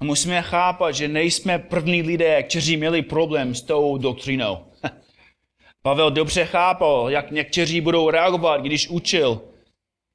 A 0.00 0.04
musíme 0.04 0.42
chápat, 0.42 0.92
že 0.92 1.08
nejsme 1.08 1.58
první 1.58 2.02
lidé, 2.02 2.42
kteří 2.42 2.76
měli 2.76 3.02
problém 3.02 3.54
s 3.54 3.62
tou 3.62 3.98
doktrinou. 3.98 4.66
Pavel 5.82 6.10
dobře 6.10 6.44
chápal, 6.44 7.10
jak 7.10 7.30
někteří 7.30 7.80
budou 7.80 8.10
reagovat, 8.10 8.60
když 8.60 8.88
učil, 8.88 9.48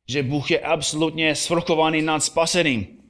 že 0.07 0.23
Bůh 0.23 0.51
je 0.51 0.59
absolutně 0.59 1.35
svrchovaný 1.35 2.01
nad 2.01 2.19
spaseným. 2.19 3.03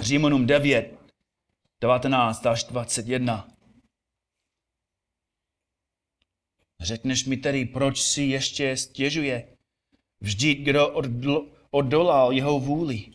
Římanům 0.00 0.46
9, 0.46 0.98
19 1.80 2.46
až 2.46 2.64
21. 2.64 3.48
Řekneš 6.80 7.24
mi 7.24 7.36
tedy, 7.36 7.64
proč 7.64 8.02
si 8.02 8.22
ještě 8.22 8.76
stěžuje? 8.76 9.56
Vždyť 10.20 10.58
kdo 10.58 10.92
odolal 11.70 12.32
jeho 12.32 12.60
vůli. 12.60 13.12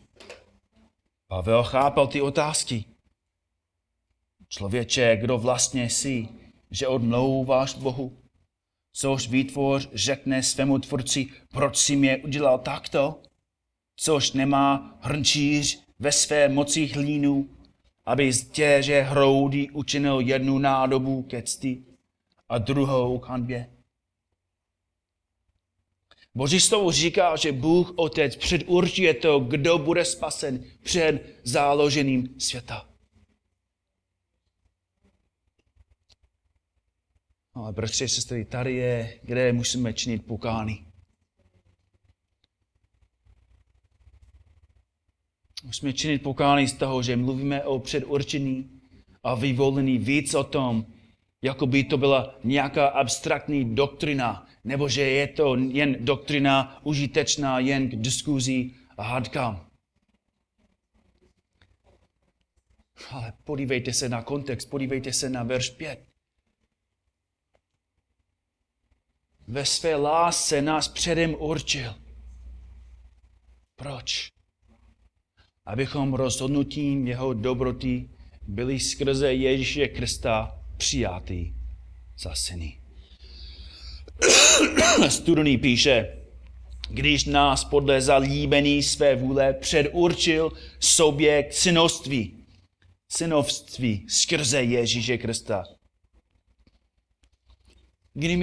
Pavel 1.28 1.64
chápal 1.64 2.08
ty 2.08 2.22
otázky. 2.22 2.86
Člověče, 4.50 5.18
kdo 5.18 5.38
vlastně 5.38 5.90
jsi, 5.90 6.28
že 6.72 6.88
odmlouváš 6.88 7.74
Bohu? 7.74 8.18
Což 9.00 9.28
výtvoř 9.28 9.90
řekne 9.94 10.44
svému 10.44 10.80
tvůrci, 10.80 11.28
proč 11.52 11.78
si 11.78 11.96
mě 11.96 12.18
udělal 12.18 12.60
takto? 12.60 13.22
Což 13.96 14.32
nemá 14.32 14.98
hrnčíř 15.02 15.84
ve 16.00 16.12
své 16.12 16.50
moci 16.50 16.86
hlínu, 16.86 17.50
aby 18.06 18.34
z 18.34 18.50
těže 18.50 19.02
hroudy 19.02 19.70
učinil 19.70 20.20
jednu 20.20 20.58
nádobu 20.58 21.24
ke 21.24 21.42
cti 21.42 21.84
a 22.50 22.58
druhou 22.58 23.20
k 23.20 23.28
hanbě. 23.28 23.70
Boží 26.36 26.60
slovo 26.60 26.92
říká, 26.92 27.36
že 27.36 27.52
Bůh 27.52 27.94
Otec 27.96 28.36
předurčuje 28.36 29.14
to, 29.14 29.40
kdo 29.40 29.78
bude 29.78 30.06
spasen 30.06 30.64
před 30.84 31.40
záložením 31.44 32.36
světa. 32.38 32.87
Ale 37.58 37.74
bratři 37.74 38.04
a 38.04 38.08
sestry, 38.08 38.46
tady 38.46 38.76
je, 38.76 39.20
kde 39.24 39.54
musíme 39.54 39.94
činit 39.94 40.26
pokání. 40.26 40.88
Musíme 45.64 45.94
činit 45.94 46.24
pokání 46.24 46.68
z 46.68 46.74
toho, 46.74 47.04
že 47.04 47.16
mluvíme 47.16 47.64
o 47.64 47.80
předurčení 47.80 48.82
a 49.24 49.36
vyvolení 49.36 49.98
víc 49.98 50.34
o 50.34 50.44
tom, 50.44 50.86
jako 51.42 51.68
by 51.68 51.84
to 51.84 51.98
byla 51.98 52.36
nějaká 52.44 52.88
abstraktní 52.88 53.76
doktrina, 53.76 54.48
nebo 54.64 54.90
že 54.90 55.02
je 55.02 55.28
to 55.28 55.56
jen 55.56 56.06
doktrina 56.06 56.86
užitečná 56.86 57.60
jen 57.60 57.90
k 57.90 57.96
diskuzí 57.96 58.76
a 58.98 59.04
hádkám. 59.04 59.68
Ale 63.12 63.34
podívejte 63.44 63.94
se 63.94 64.10
na 64.10 64.22
kontext, 64.22 64.70
podívejte 64.70 65.14
se 65.14 65.30
na 65.30 65.44
verš 65.44 65.70
5. 65.70 66.17
Ve 69.48 69.66
své 69.66 69.96
lásce 69.96 70.62
nás 70.62 70.88
předem 70.88 71.36
určil. 71.40 71.96
Proč? 73.76 74.28
Abychom 75.66 76.14
rozhodnutím 76.14 77.08
jeho 77.08 77.34
dobroty 77.34 78.10
byli 78.48 78.80
skrze 78.80 79.34
Ježíše 79.34 79.88
Krista 79.88 80.60
přijatý 80.78 81.54
za 82.18 82.36
syny. 82.36 82.80
Studený 85.10 85.58
píše, 85.58 86.18
když 86.90 87.26
nás 87.26 87.64
podle 87.64 88.02
zalíbení 88.02 88.84
své 88.84 89.16
vůle 89.16 89.54
předurčil 89.54 90.52
sobě 90.80 91.44
k 91.44 91.54
synoství, 91.54 92.46
synovství 93.12 94.06
skrze 94.10 94.64
Ježíše 94.64 95.18
Krista. 95.18 95.77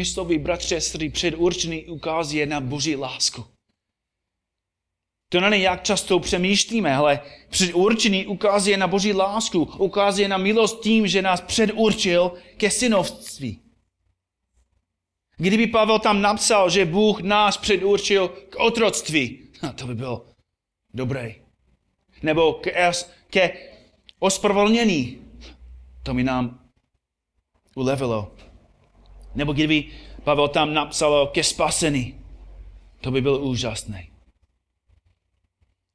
Slovy, 0.05 0.39
bratře, 0.39 0.81
sestry, 0.81 1.09
předurčený 1.09 1.87
ukazuje 1.87 2.47
na 2.47 2.61
Boží 2.61 2.97
lásku. 2.97 3.45
To 5.29 5.41
není, 5.41 5.63
jak 5.63 5.83
často 5.83 6.21
přemýšlíme, 6.21 6.95
ale 6.95 7.21
předurčený 7.49 8.27
ukazuje 8.27 8.77
na 8.77 8.87
Boží 8.87 9.13
lásku, 9.13 9.63
ukazuje 9.79 10.29
na 10.29 10.37
milost 10.37 10.81
tím, 10.83 11.07
že 11.07 11.23
nás 11.23 11.41
předurčil 11.41 12.33
ke 12.57 12.71
synovství. 12.71 13.61
Kdyby 15.37 15.67
Pavel 15.67 15.99
tam 15.99 16.23
napsal, 16.23 16.71
že 16.71 16.85
Bůh 16.85 17.21
nás 17.21 17.57
předurčil 17.57 18.29
k 18.29 18.57
otroctví, 18.57 19.49
no, 19.63 19.73
to 19.73 19.87
by 19.87 19.95
bylo 19.95 20.27
dobré. 20.95 21.35
Nebo 22.23 22.53
ke, 22.53 22.93
ke 23.31 23.53
ospravedlnění, 24.19 25.19
to 26.03 26.15
by 26.15 26.23
nám 26.23 26.71
ulevilo. 27.75 28.35
Nebo 29.35 29.53
kdyby 29.53 29.93
Pavel 30.25 30.49
tam 30.49 30.75
napsal 30.75 31.27
ke 31.27 31.45
spasení, 31.45 32.25
to 33.01 33.11
by 33.11 33.21
bylo 33.21 33.39
úžasné. 33.39 34.07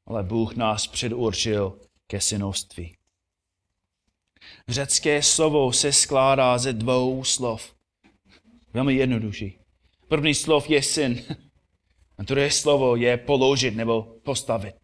Ale 0.05 0.23
Bůh 0.23 0.55
nás 0.55 0.87
předurčil 0.87 1.79
ke 2.07 2.21
synovství. 2.21 2.95
Řecké 4.67 5.23
slovo 5.23 5.73
se 5.73 5.93
skládá 5.93 6.57
ze 6.57 6.73
dvou 6.73 7.23
slov. 7.23 7.75
Velmi 8.73 8.93
jednodušší. 8.93 9.59
První 10.07 10.35
slov 10.35 10.69
je 10.69 10.83
syn. 10.83 11.23
A 12.17 12.23
druhé 12.23 12.51
slovo 12.51 12.95
je 12.95 13.17
položit 13.17 13.75
nebo 13.75 14.01
postavit. 14.23 14.75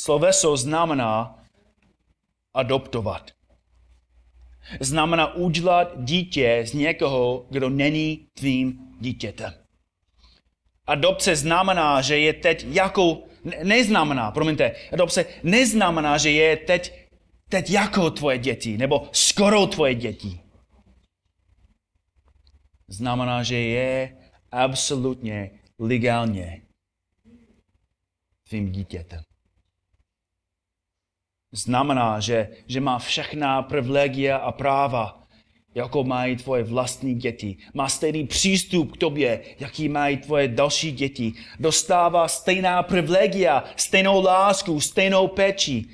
Sloveso 0.00 0.56
znamená 0.56 1.44
adoptovat. 2.54 3.30
Znamená 4.80 5.34
udělat 5.34 6.04
dítě 6.04 6.62
z 6.66 6.72
někoho, 6.72 7.46
kdo 7.50 7.68
není 7.68 8.26
tvým 8.34 8.78
dítětem. 9.00 9.52
Adopce 10.86 11.36
znamená, 11.36 12.00
že 12.00 12.18
je 12.18 12.32
teď 12.32 12.66
jako, 12.68 13.22
neznamená, 13.62 14.30
promiňte, 14.30 14.72
adopce 14.92 15.24
neznamená, 15.42 16.18
že 16.18 16.30
je 16.30 16.56
teď, 16.56 17.08
teď 17.48 17.70
jako 17.70 18.10
tvoje 18.10 18.38
děti, 18.38 18.78
nebo 18.78 19.08
skoro 19.12 19.66
tvoje 19.66 19.94
děti 19.94 20.40
znamená, 22.90 23.42
že 23.42 23.58
je 23.58 24.16
absolutně 24.50 25.50
legálně 25.78 26.62
tvým 28.48 28.72
dítětem. 28.72 29.22
Znamená, 31.52 32.20
že, 32.20 32.48
že 32.66 32.80
má 32.80 32.98
všechna 32.98 33.62
privilegia 33.62 34.36
a 34.36 34.52
práva, 34.52 35.20
jako 35.74 36.04
mají 36.04 36.36
tvoje 36.36 36.62
vlastní 36.64 37.14
děti. 37.14 37.56
Má 37.74 37.88
stejný 37.88 38.26
přístup 38.26 38.92
k 38.92 38.96
tobě, 38.96 39.40
jaký 39.60 39.88
mají 39.88 40.16
tvoje 40.16 40.48
další 40.48 40.92
děti. 40.92 41.32
Dostává 41.60 42.28
stejná 42.28 42.82
privilegia, 42.82 43.64
stejnou 43.76 44.22
lásku, 44.22 44.80
stejnou 44.80 45.28
péči. 45.28 45.84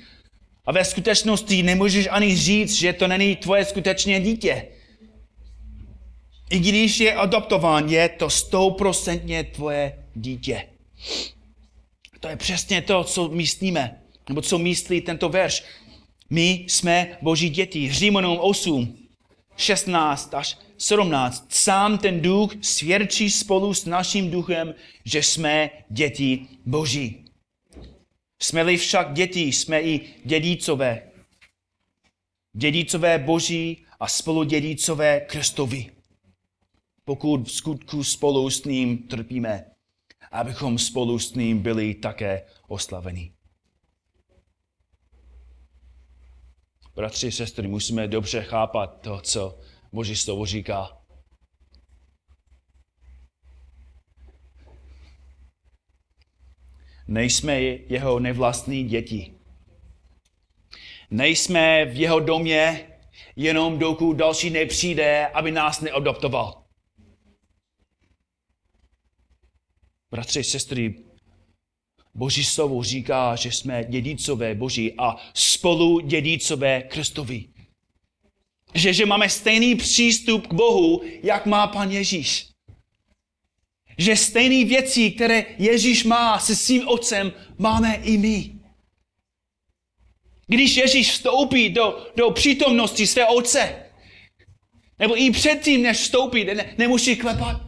A 0.65 0.71
ve 0.71 0.85
skutečnosti 0.85 1.63
nemůžeš 1.63 2.07
ani 2.11 2.35
říct, 2.35 2.73
že 2.73 2.93
to 2.93 3.07
není 3.07 3.35
tvoje 3.35 3.65
skutečné 3.65 4.19
dítě. 4.19 4.67
I 6.49 6.59
když 6.59 6.99
je 6.99 7.13
adoptován, 7.13 7.89
je 7.89 8.09
to 8.09 8.29
stoprocentně 8.29 9.43
tvoje 9.43 10.05
dítě. 10.13 10.67
To 12.19 12.27
je 12.27 12.35
přesně 12.35 12.81
to, 12.81 13.03
co 13.03 13.27
myslíme, 13.27 14.01
nebo 14.29 14.41
co 14.41 14.57
myslí 14.57 15.01
tento 15.01 15.29
verš. 15.29 15.63
My 16.29 16.65
jsme 16.67 17.17
boží 17.21 17.49
děti. 17.49 17.91
Římanům 17.91 18.37
8, 18.41 18.97
16 19.57 20.33
až 20.33 20.57
17. 20.77 21.45
Sám 21.49 21.97
ten 21.97 22.21
duch 22.21 22.51
svědčí 22.61 23.31
spolu 23.31 23.73
s 23.73 23.85
naším 23.85 24.31
duchem, 24.31 24.75
že 25.05 25.23
jsme 25.23 25.69
děti 25.89 26.47
boží. 26.65 27.25
Jsme-li 28.41 28.77
však 28.77 29.13
děti, 29.13 29.41
jsme 29.41 29.81
i 29.81 29.99
dědícové. 30.25 31.01
Dědícové 32.53 33.19
boží 33.19 33.85
a 33.99 34.07
spolu 34.07 34.43
dědícové 34.43 35.19
Kristovi. 35.19 35.91
Pokud 37.05 37.47
v 37.47 37.51
skutku 37.51 38.03
spolu 38.03 38.49
s 38.49 38.63
ním 38.65 38.97
trpíme, 38.97 39.65
abychom 40.31 40.77
spolu 40.77 41.19
s 41.19 41.33
ním 41.33 41.59
byli 41.59 41.93
také 41.93 42.45
oslaveni. 42.67 43.36
Bratři, 46.97 47.31
sestry, 47.31 47.67
musíme 47.67 48.07
dobře 48.07 48.43
chápat 48.43 49.01
to, 49.01 49.21
co 49.21 49.59
Boží 49.93 50.15
slovo 50.15 50.45
říká. 50.45 50.97
Nejsme 57.07 57.61
jeho 57.61 58.19
nevlastní 58.19 58.83
děti. 58.83 59.39
Nejsme 61.11 61.85
v 61.85 61.95
jeho 61.95 62.19
domě 62.19 62.89
jenom 63.35 63.79
dokud 63.79 64.13
další 64.13 64.49
nepřijde, 64.49 65.27
aby 65.27 65.51
nás 65.51 65.81
neadoptoval. 65.81 66.65
Bratři, 70.11 70.43
sestry, 70.43 71.06
Boží 72.17 72.43
slovo 72.43 72.83
říká, 72.83 73.35
že 73.35 73.51
jsme 73.51 73.83
dědicové 73.89 74.55
Boží 74.55 74.93
a 74.97 75.15
spolu 75.33 75.99
dědicové 75.99 76.81
Kristovi. 76.81 77.45
Že, 78.73 78.93
že 78.93 79.05
máme 79.05 79.29
stejný 79.29 79.75
přístup 79.75 80.47
k 80.47 80.53
Bohu, 80.53 81.01
jak 81.23 81.45
má 81.45 81.67
pan 81.67 81.91
Ježíš. 81.91 82.47
Že 83.97 84.15
stejné 84.15 84.65
věci, 84.65 85.11
které 85.11 85.45
Ježíš 85.57 86.03
má 86.03 86.39
se 86.39 86.55
svým 86.55 86.87
otcem, 86.87 87.33
máme 87.57 87.95
i 88.03 88.17
my. 88.17 88.53
Když 90.47 90.77
Ježíš 90.77 91.11
vstoupí 91.11 91.69
do, 91.69 92.07
do 92.15 92.31
přítomnosti 92.31 93.07
své 93.07 93.25
otce, 93.25 93.75
nebo 94.99 95.21
i 95.21 95.31
předtím, 95.31 95.81
než 95.81 95.97
vstoupí, 95.97 96.43
ne, 96.43 96.75
nemusí 96.77 97.15
klepat. 97.15 97.61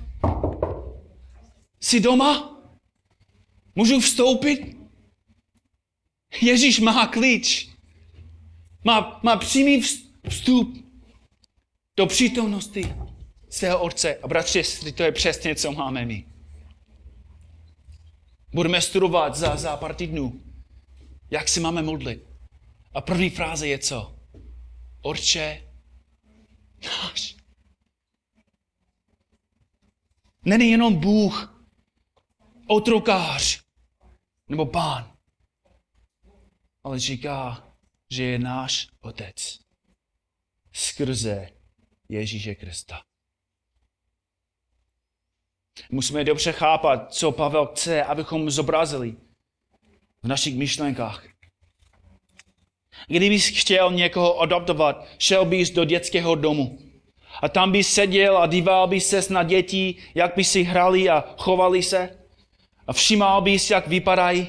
Jsi 1.80 2.00
doma? 2.00 2.59
Můžu 3.80 4.00
vstoupit? 4.00 4.78
Ježíš 6.42 6.80
má 6.80 7.08
klíč. 7.08 7.70
Má, 8.86 9.20
má 9.24 9.38
přímý 9.38 9.82
vstup 10.30 10.78
do 11.98 12.06
přítomnosti 12.06 12.96
svého 13.50 13.82
Otce. 13.82 14.16
A 14.16 14.28
bratři, 14.28 14.64
to 14.94 15.04
je 15.04 15.12
přesně, 15.12 15.56
co 15.56 15.72
máme 15.72 16.06
my. 16.06 16.26
Budeme 18.54 18.82
studovat 18.82 19.36
za, 19.36 19.56
za 19.56 19.78
pár 19.78 19.96
týdnů, 19.96 20.44
jak 21.32 21.48
si 21.48 21.60
máme 21.60 21.82
modlit. 21.82 22.24
A 22.94 23.02
první 23.02 23.30
fráze 23.30 23.68
je 23.68 23.80
co? 23.80 24.16
Otče 25.02 25.62
náš. 26.86 27.36
Není 30.46 30.72
jenom 30.72 30.96
Bůh, 30.96 31.66
otrokář, 32.68 33.69
nebo 34.50 34.66
pán. 34.66 35.14
Ale 36.84 37.00
říká, 37.00 37.68
že 38.12 38.24
je 38.24 38.40
náš 38.40 38.88
otec 39.02 39.60
skrze 40.74 41.50
Ježíše 42.10 42.56
Krista. 42.56 43.02
Musíme 45.92 46.24
dobře 46.24 46.52
chápat, 46.52 47.14
co 47.14 47.32
Pavel 47.32 47.66
chce, 47.66 48.04
abychom 48.04 48.50
zobrazili 48.52 49.16
v 50.24 50.28
našich 50.28 50.56
myšlenkách. 50.56 51.26
Kdybys 53.08 53.48
chtěl 53.48 53.92
někoho 53.92 54.40
adoptovat, 54.40 55.06
šel 55.18 55.46
bys 55.46 55.70
do 55.70 55.86
dětského 55.86 56.36
domu. 56.36 56.80
A 57.42 57.50
tam 57.50 57.72
bys 57.72 57.94
seděl 57.94 58.38
a 58.38 58.48
díval 58.48 58.88
bys 58.88 59.08
se 59.08 59.34
na 59.34 59.44
děti, 59.44 59.96
jak 60.16 60.36
by 60.36 60.44
si 60.44 60.64
hrali 60.64 61.10
a 61.10 61.36
chovali 61.38 61.84
se. 61.84 62.19
A 62.90 62.94
všímal 62.94 63.42
bys, 63.42 63.70
jak 63.70 63.88
vypadají. 63.88 64.48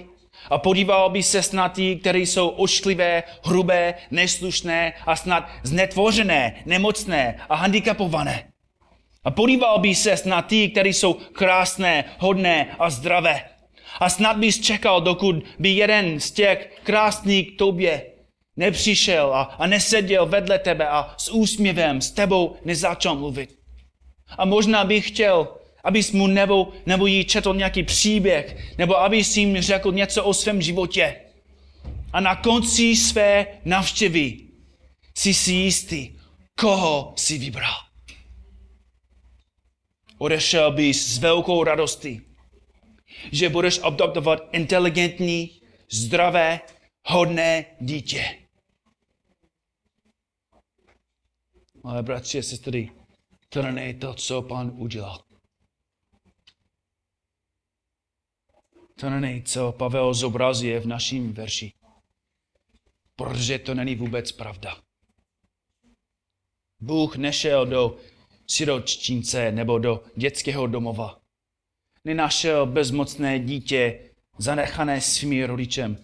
A 0.51 0.59
podíval 0.59 1.11
bys 1.11 1.31
se 1.31 1.57
na 1.57 1.69
ty, 1.69 1.97
které 1.97 2.19
jsou 2.19 2.49
ošklivé, 2.49 3.23
hrubé, 3.45 3.95
neslušné 4.11 4.93
a 5.07 5.17
snad 5.17 5.49
znetvořené, 5.63 6.63
nemocné 6.67 7.41
a 7.49 7.55
handicapované. 7.55 8.45
A 9.25 9.31
podíval 9.31 9.79
bys 9.79 10.03
se 10.03 10.17
na 10.25 10.43
ty, 10.43 10.69
které 10.69 10.89
jsou 10.89 11.15
krásné, 11.15 12.05
hodné 12.19 12.77
a 12.79 12.91
zdravé. 12.91 13.45
A 14.01 14.11
snad 14.11 14.37
bys 14.37 14.61
čekal, 14.61 15.01
dokud 15.01 15.37
by 15.59 15.69
jeden 15.69 16.21
z 16.21 16.31
těch 16.31 16.81
krásných 16.83 17.55
k 17.55 17.59
tobě 17.59 18.03
nepřišel 18.57 19.35
a, 19.35 19.43
a 19.43 19.67
neseděl 19.67 20.27
vedle 20.27 20.59
tebe 20.59 20.89
a 20.89 21.15
s 21.17 21.33
úsměvem 21.33 22.01
s 22.01 22.11
tebou 22.11 22.57
nezačal 22.65 23.17
mluvit. 23.17 23.51
A 24.39 24.45
možná 24.45 24.85
bych 24.85 25.09
chtěl, 25.09 25.60
abys 25.85 26.13
mu 26.13 26.27
nebo, 26.27 26.73
nebo 26.87 27.07
jí 27.07 27.25
četl 27.25 27.55
nějaký 27.55 27.83
příběh, 27.83 28.75
nebo 28.79 29.01
abys 29.01 29.37
jim 29.37 29.61
řekl 29.61 29.93
něco 29.93 30.25
o 30.25 30.35
svém 30.35 30.63
životě. 30.63 31.21
A 32.13 32.21
na 32.21 32.37
konci 32.37 32.97
své 32.97 33.47
navštěvy 33.65 34.39
si 35.19 35.35
si 35.35 35.53
jistý, 35.53 36.19
koho 36.59 37.15
si 37.17 37.39
vybral. 37.39 37.75
Odešel 40.19 40.73
bys 40.73 41.07
s 41.07 41.19
velkou 41.19 41.65
radostí, 41.65 42.21
že 43.33 43.49
budeš 43.49 43.81
adoptovat 43.83 44.39
inteligentní, 44.53 45.61
zdravé, 45.91 46.61
hodné 47.07 47.65
dítě. 47.81 48.39
Ale 51.85 52.03
bratři 52.03 52.39
a 52.39 52.43
sestry, 52.43 52.91
to 53.49 53.63
není 53.63 53.95
to, 53.95 54.15
co 54.15 54.43
pan 54.43 54.73
udělal. 54.75 55.30
To 59.01 59.11
není, 59.11 59.43
co 59.43 59.73
Pavel 59.73 60.15
zobrazuje 60.15 60.81
v 60.81 60.87
naším 60.87 61.33
verši. 61.33 61.73
Protože 63.17 63.59
to 63.59 63.75
není 63.75 63.95
vůbec 63.95 64.33
pravda. 64.33 64.77
Bůh 66.81 67.17
nešel 67.17 67.67
do 67.67 67.97
siroččince 68.47 69.53
nebo 69.53 69.79
do 69.79 70.05
dětského 70.17 70.67
domova. 70.67 71.21
Nenašel 72.05 72.67
bezmocné 72.67 73.39
dítě 73.39 74.11
zanechané 74.39 75.01
svými 75.01 75.45
rodičem. 75.45 75.97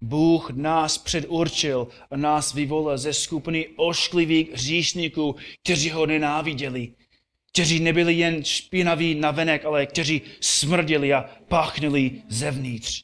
Bůh 0.00 0.50
nás 0.50 0.98
předurčil 0.98 1.88
a 2.10 2.16
nás 2.16 2.54
vyvolil 2.54 2.98
ze 2.98 3.12
skupiny 3.12 3.68
ošklivých 3.76 4.52
hříšníků, 4.52 5.36
kteří 5.62 5.90
ho 5.90 6.06
nenáviděli 6.06 6.94
kteří 7.56 7.80
nebyli 7.80 8.14
jen 8.14 8.44
špinaví 8.44 9.14
na 9.14 9.30
venek, 9.30 9.64
ale 9.64 9.86
kteří 9.86 10.22
smrdili 10.40 11.12
a 11.12 11.24
páchnili 11.48 12.10
zevnitř. 12.28 13.02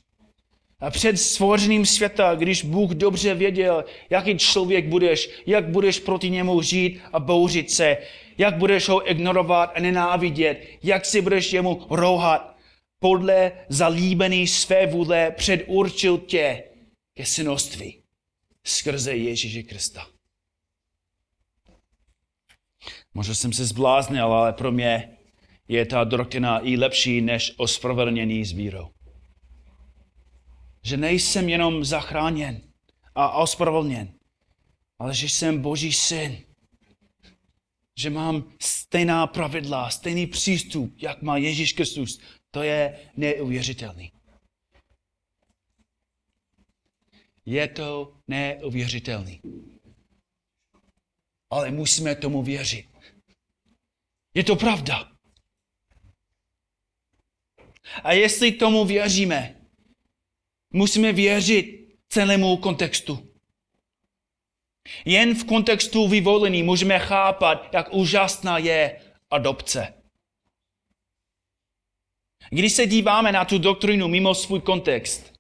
A 0.81 0.91
před 0.91 1.17
stvořením 1.17 1.87
světa, 1.87 2.35
když 2.35 2.65
Bůh 2.65 2.91
dobře 2.91 3.35
věděl, 3.35 3.85
jaký 4.11 4.39
člověk 4.39 4.87
budeš, 4.87 5.31
jak 5.47 5.69
budeš 5.69 5.99
proti 5.99 6.31
němu 6.31 6.63
žít 6.63 7.01
a 7.13 7.21
bouřit 7.21 7.71
se, 7.71 7.97
jak 8.39 8.57
budeš 8.57 8.89
ho 8.89 9.11
ignorovat 9.11 9.73
a 9.75 9.81
nenávidět, 9.81 10.67
jak 10.83 11.05
si 11.05 11.21
budeš 11.21 11.53
jemu 11.53 11.87
rouhat, 11.91 12.57
podle 12.99 13.53
zalíbený 13.69 14.47
své 14.47 14.87
vůle 14.87 15.31
předurčil 15.31 16.19
tě 16.19 16.63
ke 17.15 17.27
synoství 17.27 17.99
skrze 18.65 19.17
Ježíše 19.17 19.63
Krista. 19.63 20.07
Možná 23.15 23.35
jsem 23.35 23.53
se 23.53 23.67
zbláznil, 23.67 24.25
ale 24.25 24.53
pro 24.53 24.73
mě 24.73 25.19
je 25.69 25.87
ta 25.87 26.05
doktrina 26.05 26.59
i 26.59 26.77
lepší 26.77 27.21
než 27.21 27.55
ospravedlnění 27.57 28.45
s 28.45 28.53
vírou. 28.53 28.89
Že 30.85 30.97
nejsem 30.97 31.49
jenom 31.49 31.85
zachráněn 31.85 32.61
a 33.15 33.31
ospravedlněn, 33.31 34.15
ale 34.99 35.15
že 35.15 35.29
jsem 35.29 35.63
Boží 35.63 35.93
syn. 35.93 36.39
že 37.99 38.11
mám 38.11 38.53
stejná 38.63 39.27
pravidla, 39.27 39.91
stejný 39.91 40.27
přístup, 40.27 40.95
jak 40.99 41.23
má 41.23 41.37
Ježíš 41.37 41.73
Kristus, 41.73 42.21
to 42.51 42.63
je 42.63 42.99
neuvěřitelný. 43.17 44.13
Je 47.47 47.69
to 47.69 48.17
neuvěřitelný. 48.29 49.41
Ale 51.51 51.71
musíme 51.71 52.15
tomu 52.15 52.43
věřit. 52.43 52.92
Je 54.35 54.45
to 54.45 54.57
pravda. 54.57 55.13
A 58.03 58.13
jestli 58.13 58.53
tomu 58.53 58.85
věříme, 58.85 59.57
musíme 60.73 61.13
věřit 61.13 61.97
celému 62.09 62.57
kontextu. 62.57 63.33
Jen 65.05 65.35
v 65.35 65.45
kontextu 65.45 66.09
vyvolení 66.09 66.63
můžeme 66.63 66.99
chápat, 66.99 67.69
jak 67.75 67.95
úžasná 67.95 68.59
je 68.59 69.01
adopce. 69.31 69.95
Když 72.51 72.73
se 72.73 72.87
díváme 72.87 73.33
na 73.33 73.45
tu 73.45 73.59
doktrinu 73.59 74.09
mimo 74.09 74.35
svůj 74.35 74.61
kontext, 74.61 75.33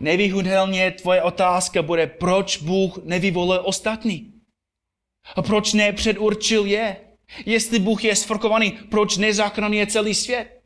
nevyhnutelně 0.00 0.90
tvoje 0.90 1.22
otázka 1.22 1.82
bude, 1.82 2.06
proč 2.06 2.56
Bůh 2.56 3.04
nevyvolil 3.04 3.62
ostatní? 3.64 4.32
A 5.36 5.42
proč 5.42 5.72
nepředurčil 5.72 6.66
je? 6.66 7.07
Jestli 7.46 7.78
Bůh 7.78 8.04
je 8.04 8.16
sforkovaný, 8.16 8.70
proč 8.70 9.16
nezachraňuje 9.16 9.86
celý 9.86 10.14
svět? 10.14 10.58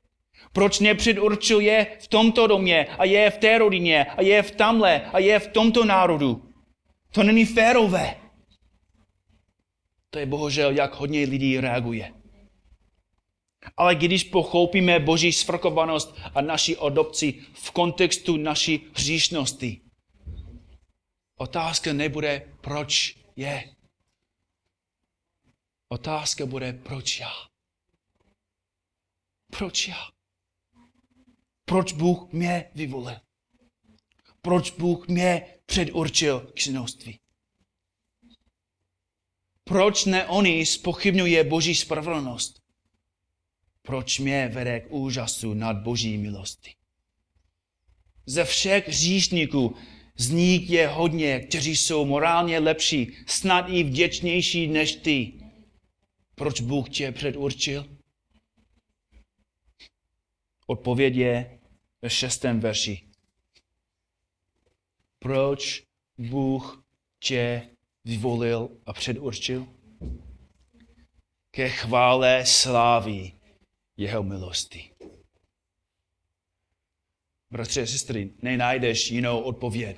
Proč 0.52 0.80
nepředurčil 0.80 1.60
je 1.60 1.86
v 2.00 2.08
tomto 2.08 2.46
domě 2.46 2.86
a 2.98 3.04
je 3.04 3.30
v 3.30 3.38
té 3.38 3.58
rodině 3.58 4.04
a 4.04 4.22
je 4.22 4.42
v 4.42 4.50
tamhle 4.50 5.00
a 5.00 5.18
je 5.18 5.38
v 5.38 5.48
tomto 5.48 5.84
národu? 5.84 6.52
To 7.12 7.22
není 7.22 7.44
férové. 7.44 8.16
To 10.10 10.18
je 10.18 10.26
bohužel, 10.26 10.70
jak 10.70 10.94
hodně 10.94 11.20
lidí 11.20 11.60
reaguje. 11.60 12.12
Ale 13.76 13.94
když 13.94 14.24
pochopíme 14.24 15.00
Boží 15.00 15.32
svrchovanost 15.32 16.20
a 16.34 16.40
naši 16.40 16.76
adopci 16.76 17.34
v 17.52 17.70
kontextu 17.70 18.36
naší 18.36 18.86
hříšnosti, 18.94 19.80
otázka 21.38 21.92
nebude, 21.92 22.42
proč 22.60 23.16
je. 23.36 23.71
Otázka 25.92 26.46
bude, 26.46 26.72
proč 26.72 27.20
já. 27.20 27.32
Proč 29.50 29.88
já? 29.88 30.08
Proč 31.64 31.92
Bůh 31.92 32.32
mě 32.32 32.70
vyvolil? 32.74 33.16
Proč 34.42 34.70
Bůh 34.70 35.08
mě 35.08 35.46
předurčil 35.66 36.40
k 36.40 36.60
synoství? 36.60 37.20
Proč 39.64 40.04
ne 40.04 40.26
oni 40.26 40.66
spochybňuje 40.66 41.44
Boží 41.44 41.74
spravedlnost? 41.74 42.62
Proč 43.82 44.18
mě 44.18 44.48
vede 44.48 44.80
k 44.80 44.90
úžasu 44.90 45.54
nad 45.54 45.76
Boží 45.76 46.18
milosti? 46.18 46.74
Ze 48.26 48.44
všech 48.44 48.88
hříšníků 48.88 49.76
z 50.16 50.30
nich 50.30 50.70
je 50.70 50.88
hodně, 50.88 51.40
kteří 51.40 51.76
jsou 51.76 52.04
morálně 52.04 52.58
lepší, 52.58 53.16
snad 53.26 53.66
i 53.68 53.84
vděčnější 53.84 54.66
než 54.66 54.96
ty. 54.96 55.41
Proč 56.42 56.60
Bůh 56.60 56.90
tě 56.90 57.12
předurčil? 57.12 57.96
Odpověď 60.66 61.14
je 61.14 61.60
ve 62.02 62.10
šestém 62.10 62.60
verši. 62.60 63.08
Proč 65.18 65.82
Bůh 66.18 66.84
tě 67.18 67.70
vyvolil 68.04 68.68
a 68.86 68.92
předurčil? 68.92 69.66
Ke 71.50 71.68
chvále 71.68 72.46
slávy 72.46 73.32
jeho 73.96 74.22
milosti. 74.22 74.90
Bratři 77.50 77.82
a 77.82 77.86
sestry, 77.86 78.30
nenajdeš 78.42 79.10
jinou 79.10 79.40
odpověď. 79.40 79.96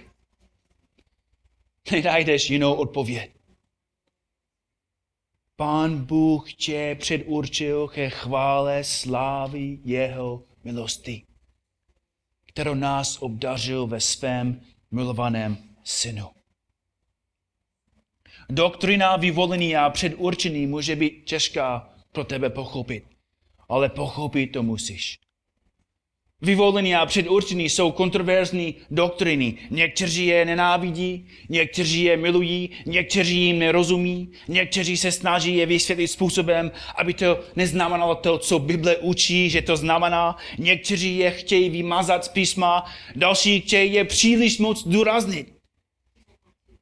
Nenajdeš 1.92 2.50
jinou 2.50 2.74
odpověď. 2.74 3.43
Pán 5.56 6.04
Bůh 6.04 6.52
tě 6.52 6.96
předurčil 7.00 7.88
ke 7.88 8.10
chvále 8.10 8.84
slávy 8.84 9.78
jeho 9.84 10.44
milosti, 10.64 11.22
kterou 12.46 12.74
nás 12.74 13.22
obdařil 13.22 13.86
ve 13.86 14.00
svém 14.00 14.60
milovaném 14.90 15.56
synu. 15.84 16.30
Doktrina 18.50 19.16
vyvolení 19.16 19.76
a 19.76 19.90
předurčení 19.90 20.66
může 20.66 20.96
být 20.96 21.24
těžká 21.24 21.94
pro 22.12 22.24
tebe 22.24 22.50
pochopit, 22.50 23.04
ale 23.68 23.88
pochopit 23.88 24.46
to 24.46 24.62
musíš. 24.62 25.23
Vyvolení 26.44 26.94
a 26.94 27.06
předurčení 27.06 27.68
jsou 27.68 27.92
kontroverzní 27.92 28.74
doktriny. 28.90 29.54
Někteří 29.70 30.26
je 30.26 30.44
nenávidí, 30.44 31.26
někteří 31.48 32.02
je 32.02 32.16
milují, 32.16 32.70
někteří 32.86 33.40
jim 33.40 33.58
nerozumí, 33.58 34.28
někteří 34.48 34.96
se 34.96 35.12
snaží 35.12 35.56
je 35.56 35.66
vysvětlit 35.66 36.08
způsobem, 36.08 36.70
aby 36.96 37.14
to 37.14 37.40
neznamenalo 37.56 38.14
to, 38.14 38.38
co 38.38 38.58
Bible 38.58 38.96
učí, 38.96 39.50
že 39.50 39.62
to 39.62 39.76
znamená. 39.76 40.36
Někteří 40.58 41.18
je 41.18 41.30
chtějí 41.30 41.70
vymazat 41.70 42.24
z 42.24 42.28
písma, 42.28 42.84
další 43.16 43.60
chtějí 43.60 43.92
je 43.92 44.04
příliš 44.04 44.58
moc 44.58 44.88
důraznit. 44.88 45.54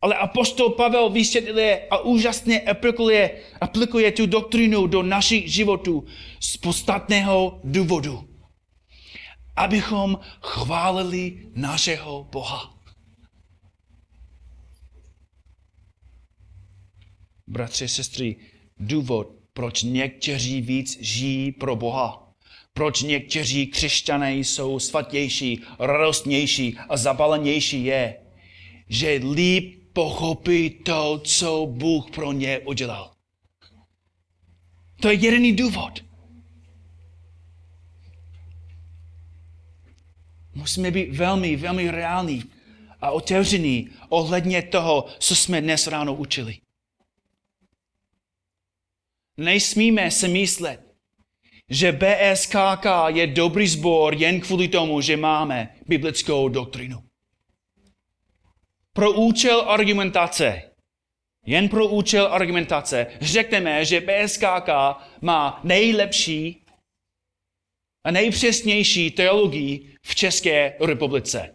Ale 0.01 0.15
apostol 0.15 0.71
Pavel 0.71 1.11
vysvětluje 1.11 1.87
a 1.91 1.99
úžasně 1.99 2.61
aplikuje, 2.61 3.31
aplikuje 3.61 4.13
tu 4.13 4.27
doktrinu 4.27 4.87
do 4.87 5.03
našich 5.03 5.53
životů 5.53 6.05
z 6.41 6.57
podstatného 6.57 7.61
důvodu 7.65 8.32
abychom 9.57 10.19
chválili 10.41 11.47
našeho 11.55 12.25
Boha. 12.25 12.75
Bratři, 17.47 17.89
sestry, 17.89 18.37
důvod, 18.79 19.29
proč 19.53 19.83
někteří 19.83 20.61
víc 20.61 20.99
žijí 21.01 21.53
pro 21.53 21.77
Boha, 21.77 22.35
proč 22.73 23.03
někteří 23.03 23.67
křesťané 23.67 24.37
jsou 24.37 24.79
svatější, 24.79 25.61
radostnější 25.79 26.77
a 26.89 26.97
zabalenější 26.97 27.85
je, 27.85 28.17
že 28.89 29.21
líp 29.35 29.83
pochopí 29.93 30.71
to, 30.71 31.21
co 31.25 31.67
Bůh 31.67 32.11
pro 32.11 32.33
ně 32.33 32.59
udělal. 32.59 33.13
To 35.01 35.09
je 35.09 35.15
jediný 35.15 35.53
důvod. 35.53 36.12
Musíme 40.55 40.91
být 40.91 41.17
velmi, 41.17 41.57
velmi 41.57 41.91
reální 41.91 42.45
a 43.01 43.11
otevření 43.11 43.91
ohledně 44.09 44.63
toho, 44.63 45.07
co 45.19 45.37
jsme 45.37 45.61
dnes 45.61 45.87
ráno 45.87 46.15
učili. 46.15 46.59
Nejsmíme 49.37 50.11
se 50.11 50.29
myslet, 50.29 50.81
že 51.71 51.93
BSKK 51.93 52.87
je 53.07 53.27
dobrý 53.27 53.69
sbor 53.69 54.15
jen 54.15 54.41
kvůli 54.41 54.69
tomu, 54.69 55.01
že 55.01 55.17
máme 55.17 55.75
biblickou 55.87 56.49
doktrinu. 56.49 56.99
Pro 58.93 59.13
účel 59.13 59.61
argumentace, 59.61 60.63
jen 61.47 61.69
pro 61.69 61.89
účel 61.89 62.29
argumentace, 62.33 63.07
řekneme, 63.21 63.85
že 63.85 64.01
BSKK 64.01 64.69
má 65.21 65.61
nejlepší 65.65 66.62
a 68.05 68.11
nejpřesnější 68.11 69.11
teologii 69.11 69.97
v 70.03 70.15
České 70.15 70.75
republice. 70.81 71.55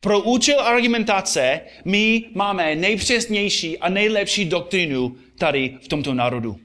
Pro 0.00 0.20
účel 0.20 0.60
argumentace 0.60 1.60
my 1.84 2.30
máme 2.34 2.76
nejpřesnější 2.76 3.78
a 3.78 3.88
nejlepší 3.88 4.44
doktrinu 4.44 5.16
tady 5.38 5.78
v 5.82 5.88
tomto 5.88 6.14
národu. 6.14 6.56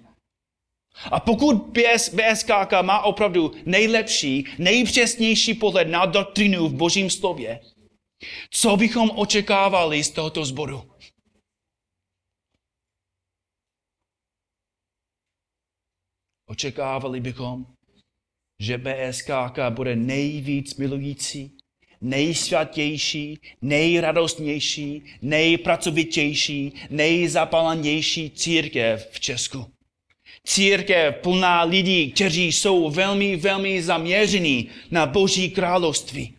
A 1.11 1.19
pokud 1.19 1.55
BS, 1.55 2.09
BSKK 2.09 2.71
má 2.81 3.01
opravdu 3.01 3.51
nejlepší, 3.65 4.45
nejpřesnější 4.57 5.53
pohled 5.53 5.87
na 5.87 6.05
doktrinu 6.05 6.67
v 6.67 6.73
božím 6.73 7.09
slově, 7.09 7.59
co 8.49 8.77
bychom 8.77 9.11
očekávali 9.15 10.03
z 10.03 10.11
tohoto 10.11 10.45
sboru? 10.45 10.89
Očekávali 16.45 17.19
bychom, 17.19 17.65
že 18.63 18.77
BSKK 18.77 19.59
bude 19.69 19.95
nejvíc 19.95 20.75
milující, 20.75 21.57
nejsvatější, 22.01 23.39
nejradostnější, 23.61 25.03
nejpracovitější, 25.21 26.73
nejzapalenější 26.89 28.29
církev 28.29 29.09
v 29.11 29.19
Česku. 29.19 29.73
Církev 30.45 31.15
plná 31.21 31.63
lidí, 31.63 32.11
kteří 32.11 32.51
jsou 32.51 32.89
velmi, 32.89 33.35
velmi 33.35 33.83
zaměření 33.83 34.69
na 34.91 35.05
Boží 35.05 35.51
království. 35.51 36.37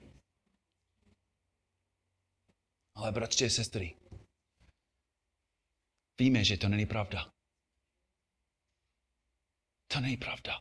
Ale 2.95 3.13
bratři 3.13 3.47
a 3.47 3.49
sestry, 3.49 3.95
víme, 6.21 6.45
že 6.45 6.57
to 6.57 6.69
není 6.69 6.87
pravda. 6.87 7.31
To 9.93 10.01
není 10.01 10.17
pravda. 10.17 10.61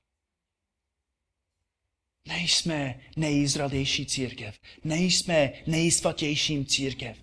Nejsme 2.27 2.99
nejizradější 3.17 4.05
církev. 4.05 4.59
Nejsme 4.83 5.51
nejsvatějším 5.67 6.65
církev. 6.65 7.17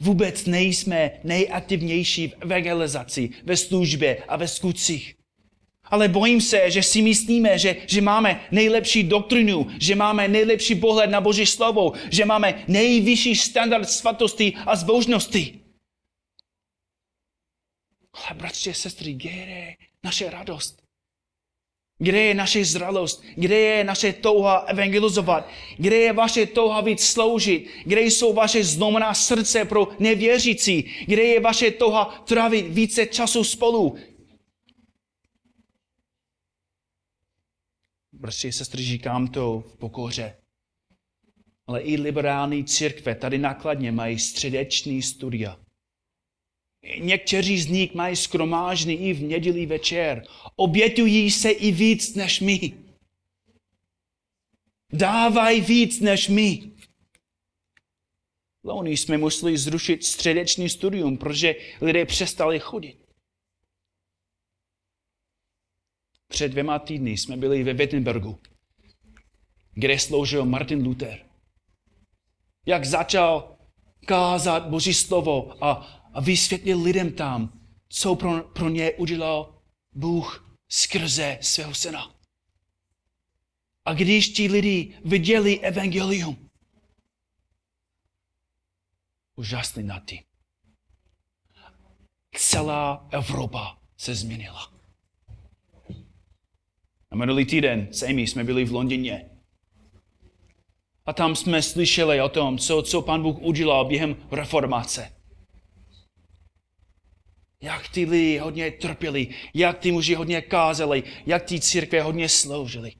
Vůbec 0.00 0.46
nejsme 0.46 1.10
nejaktivnější 1.24 2.28
v 2.28 2.34
evangelizaci, 2.40 3.30
ve 3.44 3.56
službě 3.56 4.24
a 4.28 4.36
ve 4.36 4.48
skutcích. 4.48 5.14
Ale 5.84 6.08
bojím 6.08 6.40
se, 6.40 6.70
že 6.70 6.82
si 6.82 7.02
myslíme, 7.02 7.58
že, 7.58 7.76
že 7.86 8.00
máme 8.00 8.44
nejlepší 8.50 9.02
doktrinu, 9.02 9.70
že 9.80 9.94
máme 9.94 10.28
nejlepší 10.28 10.74
pohled 10.74 11.10
na 11.10 11.20
Boží 11.20 11.46
slovo, 11.46 11.92
že 12.10 12.24
máme 12.24 12.64
nejvyšší 12.68 13.36
standard 13.36 13.90
svatosti 13.90 14.52
a 14.66 14.76
zbožnosti. 14.76 15.60
Ale 18.12 18.38
bratři 18.38 18.70
a 18.70 18.74
sestry, 18.74 19.18
je 19.22 19.76
naše 20.04 20.30
radost? 20.30 20.81
Kde 22.02 22.20
je 22.20 22.34
naše 22.34 22.64
zralost? 22.64 23.24
Kde 23.34 23.58
je 23.58 23.84
naše 23.84 24.12
touha 24.12 24.56
evangelizovat? 24.56 25.48
Kde 25.76 25.96
je 25.96 26.12
vaše 26.12 26.46
touha 26.46 26.80
víc 26.80 27.04
sloužit? 27.04 27.70
Kde 27.84 28.02
jsou 28.02 28.32
vaše 28.32 28.64
zlomená 28.64 29.14
srdce 29.14 29.64
pro 29.64 29.88
nevěřící? 29.98 30.90
Kde 31.06 31.22
je 31.22 31.40
vaše 31.40 31.70
touha 31.70 32.04
trávit 32.26 32.66
více 32.68 33.06
času 33.06 33.44
spolu? 33.44 33.96
Bratři 38.12 38.52
sestry, 38.52 38.82
říkám 38.82 39.28
to 39.28 39.64
v 39.66 39.76
pokoře. 39.76 40.36
Ale 41.66 41.80
i 41.80 41.96
liberální 41.96 42.64
církve 42.64 43.14
tady 43.14 43.38
nakladně 43.38 43.92
mají 43.92 44.18
středeční 44.18 45.02
studia. 45.02 45.61
Někteří 46.98 47.60
z 47.60 47.66
nich 47.66 47.94
mají 47.94 48.16
skromážný 48.16 48.94
i 48.94 49.12
v 49.12 49.22
neděli 49.22 49.66
večer. 49.66 50.26
Obětují 50.56 51.30
se 51.30 51.50
i 51.50 51.72
víc 51.72 52.14
než 52.14 52.40
my. 52.40 52.72
Dávají 54.92 55.60
víc 55.60 56.00
než 56.00 56.28
my. 56.28 56.72
Loni 58.64 58.96
jsme 58.96 59.18
museli 59.18 59.58
zrušit 59.58 60.04
středeční 60.04 60.68
studium, 60.68 61.18
protože 61.18 61.54
lidé 61.80 62.06
přestali 62.06 62.58
chodit. 62.58 62.98
Před 66.28 66.48
dvěma 66.48 66.78
týdny 66.78 67.10
jsme 67.10 67.36
byli 67.36 67.64
ve 67.64 67.72
Wittenbergu, 67.74 68.38
kde 69.74 69.98
sloužil 69.98 70.44
Martin 70.44 70.84
Luther. 70.86 71.26
Jak 72.66 72.84
začal 72.84 73.56
kázat 74.06 74.68
Boží 74.68 74.94
slovo 74.94 75.64
a 75.64 76.01
a 76.12 76.20
vysvětlil 76.20 76.82
lidem 76.82 77.12
tam, 77.12 77.60
co 77.88 78.14
pro, 78.14 78.42
pro 78.42 78.68
ně 78.68 78.92
udělal 78.92 79.62
Bůh 79.92 80.56
skrze 80.68 81.38
svého 81.40 81.74
syna. 81.74 82.14
A 83.84 83.94
když 83.94 84.28
ti 84.28 84.48
lidi 84.48 84.98
viděli 85.04 85.60
evangelium, 85.60 86.50
úžasný 89.36 89.82
nad 89.82 90.04
tím. 90.04 90.22
Celá 92.36 93.08
Evropa 93.10 93.78
se 93.96 94.14
změnila. 94.14 94.72
A 97.10 97.16
minulý 97.16 97.44
týden 97.44 97.88
sami 97.92 98.22
jsme 98.22 98.44
byli 98.44 98.64
v 98.64 98.72
Londýně. 98.72 99.30
A 101.06 101.12
tam 101.12 101.36
jsme 101.36 101.62
slyšeli 101.62 102.20
o 102.20 102.28
tom, 102.28 102.58
co, 102.58 102.82
co 102.82 103.02
pan 103.02 103.22
Bůh 103.22 103.38
udělal 103.38 103.84
během 103.84 104.16
reformace 104.30 105.21
jak 107.62 107.88
ty 107.88 108.04
lidi 108.04 108.38
hodně 108.38 108.70
trpěli, 108.70 109.28
jak 109.54 109.78
ty 109.78 109.92
muži 109.92 110.14
hodně 110.14 110.42
kázali, 110.42 111.02
jak 111.26 111.42
ty 111.42 111.60
církve 111.60 112.02
hodně 112.02 112.28
sloužili. 112.28 112.92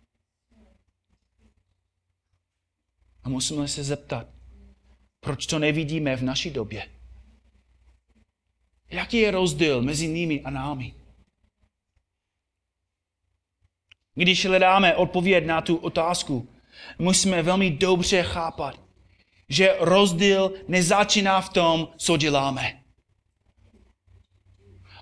A 3.23 3.29
musíme 3.29 3.69
se 3.69 3.85
zeptat, 3.85 4.27
proč 5.21 5.47
to 5.47 5.59
nevidíme 5.59 6.17
v 6.17 6.23
naší 6.23 6.51
době? 6.51 6.89
Jaký 8.91 9.17
je 9.17 9.31
rozdíl 9.31 9.83
mezi 9.83 10.09
nimi 10.09 10.41
a 10.41 10.51
námi? 10.51 10.95
Když 14.15 14.47
hledáme 14.47 14.97
odpověď 14.97 15.47
na 15.47 15.61
tu 15.61 15.77
otázku, 15.77 16.49
musíme 16.99 17.43
velmi 17.43 17.71
dobře 17.71 18.23
chápat, 18.23 18.81
že 19.49 19.77
rozdíl 19.81 20.53
nezačíná 20.69 21.41
v 21.41 21.49
tom, 21.49 21.89
co 21.97 22.17
děláme. 22.17 22.82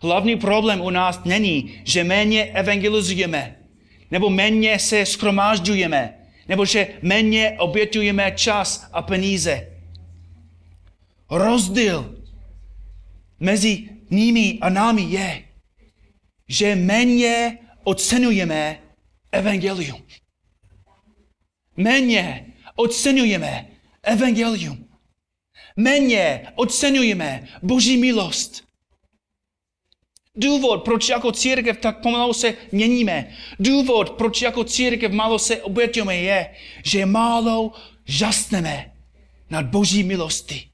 Hlavní 0.03 0.37
problém 0.37 0.81
u 0.81 0.91
nás 0.91 1.21
není, 1.25 1.81
že 1.85 2.05
méně 2.05 2.45
evangelizujeme, 2.45 3.57
nebo 4.11 4.31
méně 4.31 4.79
se 4.79 5.07
schromážďujeme, 5.07 6.15
nebo 6.49 6.65
že 6.65 6.89
méně 7.03 7.57
obětujeme 7.59 8.33
čas 8.37 8.89
a 8.93 9.03
peníze. 9.03 9.67
Rozdíl 11.31 12.25
mezi 13.41 13.89
nimi 14.11 14.59
a 14.61 14.69
námi 14.69 15.03
je, 15.03 15.45
že 16.49 16.77
méně 16.77 17.59
ocenujeme 17.85 18.79
evangelium. 19.33 20.03
Méně 21.77 22.47
ocenujeme 22.75 23.69
evangelium. 24.03 24.89
Méně 25.77 26.53
ocenujeme 26.55 27.49
Boží 27.63 27.97
milost. 27.97 28.70
Důvod, 30.37 30.85
proč 30.85 31.09
jako 31.09 31.33
církev 31.33 31.79
tak 31.81 32.03
pomalu 32.03 32.33
se 32.33 32.55
měníme, 32.73 33.37
důvod, 33.59 34.11
proč 34.11 34.43
jako 34.43 34.65
církev 34.65 35.13
málo 35.13 35.39
se 35.39 35.63
obětujeme, 35.63 36.17
je, 36.17 36.55
že 36.85 37.07
málo 37.07 37.73
žasneme 38.05 38.93
nad 39.51 39.67
boží 39.67 40.03
milosti. 40.03 40.71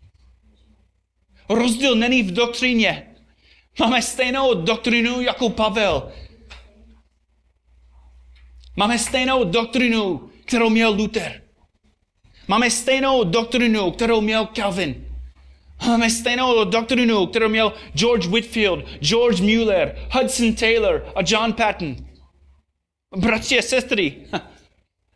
Rozdíl 1.49 1.95
není 1.95 2.23
v 2.23 2.31
doktríně. 2.31 3.15
Máme 3.81 4.03
stejnou 4.03 4.55
doktrinu 4.55 5.21
jako 5.21 5.51
Pavel. 5.51 6.13
Máme 8.77 8.99
stejnou 8.99 9.45
doktrinu, 9.45 10.31
kterou 10.45 10.71
měl 10.71 10.91
Luther. 10.91 11.43
Máme 12.49 12.71
stejnou 12.71 13.25
doktrinu, 13.25 13.91
kterou 13.91 14.21
měl 14.21 14.47
Calvin. 14.47 15.06
Máme 15.87 16.11
stejnou 16.11 16.65
doktrinu, 16.65 17.27
kterou 17.27 17.49
měl 17.49 17.73
George 17.95 18.27
Whitfield, 18.27 18.85
George 19.01 19.41
Mueller, 19.41 20.09
Hudson 20.13 20.55
Taylor 20.55 21.13
a 21.17 21.21
John 21.27 21.53
Patton. 21.53 21.97
Bratři 23.17 23.59
a 23.59 23.63
sestry, 23.63 24.27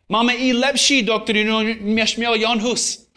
máme 0.09 0.33
i 0.35 0.53
lepší 0.53 1.03
doktrinu, 1.03 1.59
než 1.81 2.17
měl 2.17 2.33
Jan 2.33 2.59
Hus. 2.59 3.11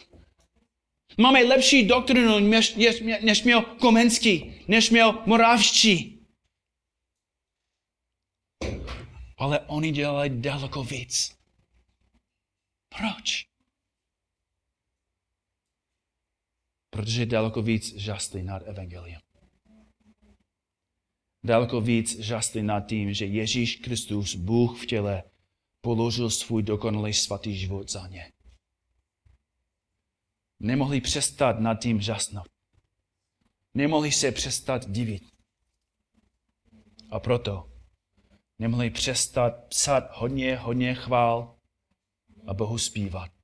Máme 1.17 1.43
lepší 1.43 1.87
doktrinu, 1.87 2.39
než, 2.39 2.75
než 3.21 3.43
měl 3.43 3.61
Komenský, 3.61 4.61
než 4.67 4.89
měl 4.89 5.23
Moravští. 5.25 6.19
Ale 9.37 9.59
oni 9.59 9.91
dělali 9.91 10.29
daleko 10.29 10.83
víc. 10.83 11.35
Proč? 12.97 13.54
Protože 16.95 17.21
je 17.21 17.25
daleko 17.25 17.61
víc 17.61 17.95
žastlý 17.95 18.43
nad 18.43 18.63
evangeliem. 18.65 19.19
Daleko 21.45 21.81
víc 21.81 22.19
žastlý 22.19 22.63
nad 22.63 22.79
tím, 22.79 23.13
že 23.13 23.25
Ježíš 23.25 23.75
Kristus, 23.75 24.35
Bůh 24.35 24.83
v 24.83 24.85
těle, 24.85 25.23
položil 25.81 26.29
svůj 26.29 26.63
dokonalý 26.63 27.13
svatý 27.13 27.57
život 27.57 27.91
za 27.91 28.07
ně. 28.07 28.31
Nemohli 30.59 31.01
přestat 31.01 31.59
nad 31.59 31.75
tím 31.75 32.01
žasnout. 32.01 32.47
Nemohli 33.73 34.11
se 34.11 34.31
přestat 34.31 34.89
divit. 34.89 35.23
A 37.09 37.19
proto 37.19 37.71
nemohli 38.59 38.89
přestat 38.89 39.67
psat 39.67 40.03
hodně, 40.11 40.55
hodně 40.57 40.95
chvál 40.95 41.59
a 42.47 42.53
Bohu 42.53 42.77
zpívat 42.77 43.34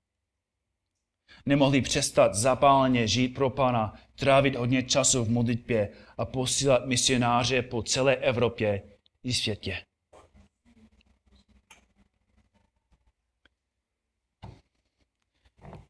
nemohli 1.45 1.81
přestat 1.81 2.35
zapáleně 2.35 3.07
žít 3.07 3.27
pro 3.27 3.49
Pana, 3.49 3.93
trávit 4.15 4.55
hodně 4.55 4.83
času 4.83 5.25
v 5.25 5.29
modlitbě 5.29 5.89
a 6.17 6.25
posílat 6.25 6.85
misionáře 6.85 7.61
po 7.61 7.83
celé 7.83 8.15
Evropě 8.15 8.81
i 9.23 9.33
světě. 9.33 9.85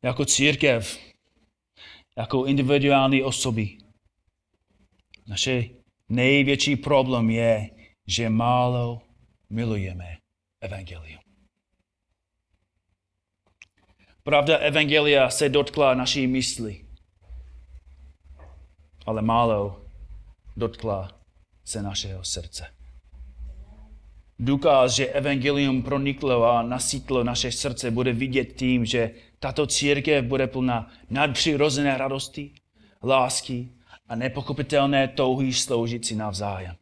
Jako 0.04 0.26
církev, 0.26 0.99
jako 2.18 2.45
individuální 2.45 3.24
osoby, 3.24 3.78
naše 5.28 5.64
největší 6.10 6.76
problém 6.76 7.30
je, 7.30 7.70
že 8.08 8.30
málo 8.30 9.02
milujeme 9.49 10.18
evangelium. 10.62 11.21
Pravda 14.24 14.58
Evangelia 14.58 15.30
se 15.30 15.50
dotkla 15.50 15.94
naší 15.94 16.28
mysli, 16.28 16.86
ale 19.06 19.22
málo 19.22 19.86
dotkla 20.58 21.22
se 21.66 21.82
našeho 21.82 22.24
srdce. 22.24 22.68
důkaz, 24.40 24.92
že 24.92 25.08
evangelium 25.08 25.84
proniklo 25.84 26.44
a 26.44 26.62
nasítlo 26.62 27.24
naše 27.24 27.52
srdce, 27.52 27.92
bude 27.92 28.14
vidět 28.14 28.46
tím, 28.46 28.86
že 28.86 29.12
tato 29.40 29.68
církev 29.68 30.26
bude 30.26 30.48
plná 30.48 30.92
nadpřirozené 31.10 31.98
radosti, 31.98 32.54
lásky 33.04 33.70
a 34.08 34.16
nepochopitelné 34.16 35.08
touhy 35.08 35.54
sloužit 35.54 36.06
si 36.06 36.16
navzájem. 36.16 36.76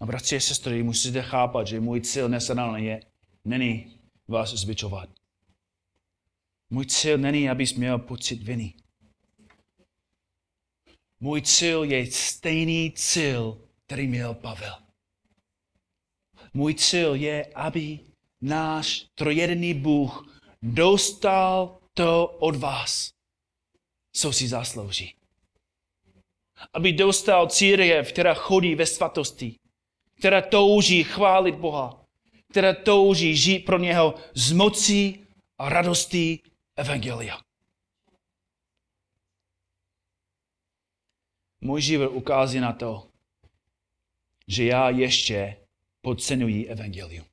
A 0.00 0.06
bratři 0.06 0.36
a 0.36 0.40
sestry, 0.40 0.82
musíte 0.82 1.22
chápat, 1.22 1.66
že 1.66 1.80
můj 1.80 2.00
cíl 2.00 2.28
dnes 2.28 2.50
je, 2.76 3.00
není 3.44 3.99
vás 4.30 4.50
zbičovat. 4.50 5.08
Můj 6.70 6.86
cíl 6.86 7.18
není, 7.18 7.50
abys 7.50 7.74
měl 7.74 7.98
pocit 7.98 8.42
viny. 8.42 8.74
Můj 11.20 11.42
cíl 11.42 11.84
je 11.84 12.12
stejný 12.12 12.92
cíl, 12.92 13.68
který 13.86 14.06
měl 14.06 14.34
Pavel. 14.34 14.74
Můj 16.54 16.74
cíl 16.74 17.14
je, 17.14 17.46
aby 17.54 17.98
náš 18.40 19.06
trojedený 19.14 19.74
Bůh 19.74 20.38
dostal 20.62 21.80
to 21.94 22.26
od 22.26 22.56
vás, 22.56 23.10
co 24.12 24.32
si 24.32 24.48
zaslouží. 24.48 25.14
Aby 26.72 26.92
dostal 26.92 27.48
církev, 27.48 28.12
která 28.12 28.34
chodí 28.34 28.74
ve 28.74 28.86
svatosti, 28.86 29.56
která 30.18 30.42
touží 30.42 31.04
chválit 31.04 31.54
Boha, 31.54 31.99
která 32.50 32.74
touží 32.74 33.36
žít 33.36 33.58
pro 33.58 33.78
něho 33.78 34.14
z 34.34 34.52
mocí 34.52 35.26
a 35.58 35.68
radostí 35.68 36.42
Evangelia. 36.76 37.40
Můj 41.60 41.82
život 41.82 42.08
ukází 42.08 42.60
na 42.60 42.72
to, 42.72 43.10
že 44.48 44.64
já 44.64 44.90
ještě 44.90 45.56
podceňuji 46.00 46.66
Evangelium. 46.66 47.26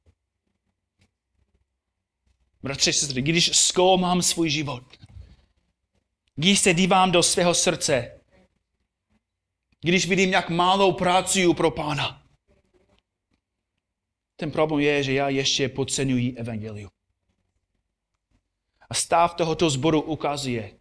Bratři, 2.63 2.93
sestry, 2.93 3.21
když 3.21 3.57
zkoumám 3.57 4.21
svůj 4.21 4.49
život, 4.49 4.83
když 6.35 6.59
se 6.59 6.73
dívám 6.73 7.11
do 7.11 7.23
svého 7.23 7.53
srdce, 7.53 8.19
když 9.81 10.07
vidím, 10.07 10.29
jak 10.29 10.49
málo 10.49 10.93
pracuju 10.93 11.53
pro 11.53 11.71
Pána, 11.71 12.16
ten 14.37 14.51
problém 14.51 14.81
je, 14.81 15.03
že 15.03 15.13
já 15.13 15.29
ještě 15.29 15.69
podceňuji 15.69 16.33
Evangelium. 16.37 16.89
A 18.89 18.93
stav 18.93 19.35
tohoto 19.35 19.69
zboru 19.69 20.01
ukazuje, 20.01 20.77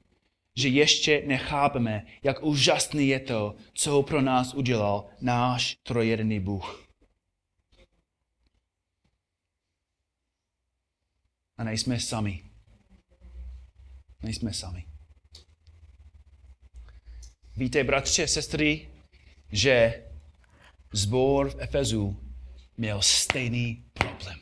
že 0.57 0.68
ještě 0.68 1.22
nechápeme, 1.26 2.07
jak 2.22 2.42
úžasný 2.42 3.09
je 3.09 3.20
to, 3.20 3.57
co 3.74 4.02
pro 4.02 4.22
nás 4.22 4.54
udělal 4.54 5.09
náš 5.20 5.76
trojedný 5.82 6.40
Bůh. 6.40 6.86
A 11.57 11.64
nejsme 11.64 12.00
sami. 12.00 12.44
Nejsme 14.22 14.52
sami. 14.52 14.86
Víte, 17.57 17.84
bratři 17.84 18.24
a 18.24 18.26
sestry, 18.26 18.88
že 19.52 20.04
zbor 20.92 21.50
v 21.50 21.57
Efezu 21.59 22.26
měl 22.77 23.03
stejný 23.03 23.91
problém. 23.93 24.39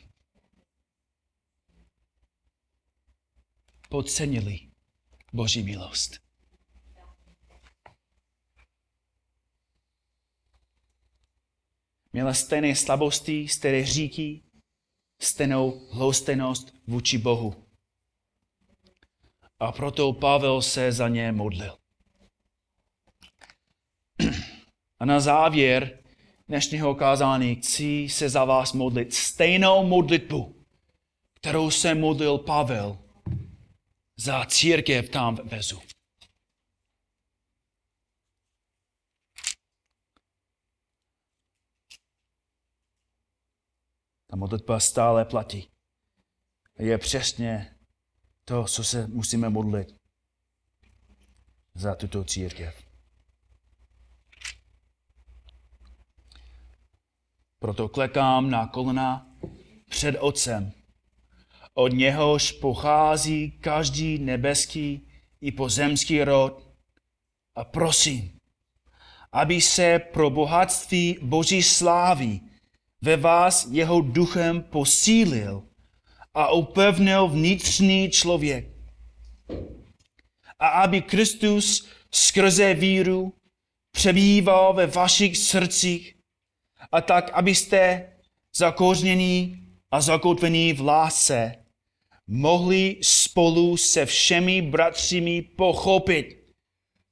Podcenili 3.89 4.59
Boží 5.33 5.63
milost. 5.63 6.19
Měla 12.13 12.33
stejné 12.33 12.75
slabosti, 12.75 13.47
stejné 13.47 13.85
říky, 13.85 14.43
stejnou 15.21 15.87
hloustenost 15.91 16.73
vůči 16.87 17.17
Bohu. 17.17 17.65
A 19.59 19.71
proto 19.71 20.13
Pavel 20.13 20.61
se 20.61 20.91
za 20.91 21.07
ně 21.07 21.31
modlil. 21.31 21.77
A 24.99 25.05
na 25.05 25.19
závěr 25.19 26.04
dnešního 26.47 26.95
kázání 26.95 27.55
chci 27.55 28.07
se 28.09 28.29
za 28.29 28.45
vás 28.45 28.73
modlit 28.73 29.13
stejnou 29.13 29.87
modlitbu, 29.87 30.65
kterou 31.33 31.71
se 31.71 31.95
modlil 31.95 32.37
Pavel 32.37 32.97
za 34.17 34.45
církev 34.45 35.09
tam 35.09 35.35
v 35.35 35.39
Vezu. 35.39 35.81
Ta 44.27 44.35
modlitba 44.35 44.79
stále 44.79 45.25
platí. 45.25 45.71
Je 46.79 46.97
přesně 46.97 47.77
to, 48.45 48.65
co 48.65 48.83
se 48.83 49.07
musíme 49.07 49.49
modlit 49.49 49.95
za 51.73 51.95
tuto 51.95 52.23
církev. 52.23 52.84
Proto 57.65 57.89
klekám 57.89 58.49
na 58.49 58.67
kolena 58.67 59.27
před 59.89 60.15
Otcem, 60.19 60.71
od 61.73 61.87
něhož 61.87 62.51
pochází 62.51 63.51
každý 63.51 64.17
nebeský 64.19 65.07
i 65.41 65.51
pozemský 65.51 66.23
rod. 66.23 66.67
A 67.55 67.63
prosím, 67.63 68.31
aby 69.31 69.61
se 69.61 69.99
pro 69.99 70.29
bohatství 70.29 71.17
Boží 71.21 71.63
slávy 71.63 72.39
ve 73.01 73.17
vás 73.17 73.67
jeho 73.71 74.01
duchem 74.01 74.61
posílil 74.61 75.63
a 76.33 76.51
upevnil 76.51 77.27
vnitřní 77.27 78.09
člověk. 78.09 78.69
A 80.59 80.67
aby 80.67 81.01
Kristus 81.01 81.87
skrze 82.11 82.73
víru 82.73 83.33
přebýval 83.91 84.73
ve 84.73 84.87
vašich 84.87 85.37
srdcích 85.37 86.14
a 86.91 87.01
tak, 87.01 87.31
abyste 87.33 88.09
zakořnění 88.55 89.67
a 89.91 90.01
zakotvení 90.01 90.73
v 90.73 90.81
lásce 90.81 91.55
mohli 92.27 92.99
spolu 93.01 93.77
se 93.77 94.05
všemi 94.05 94.61
bratřími 94.61 95.41
pochopit, 95.41 96.45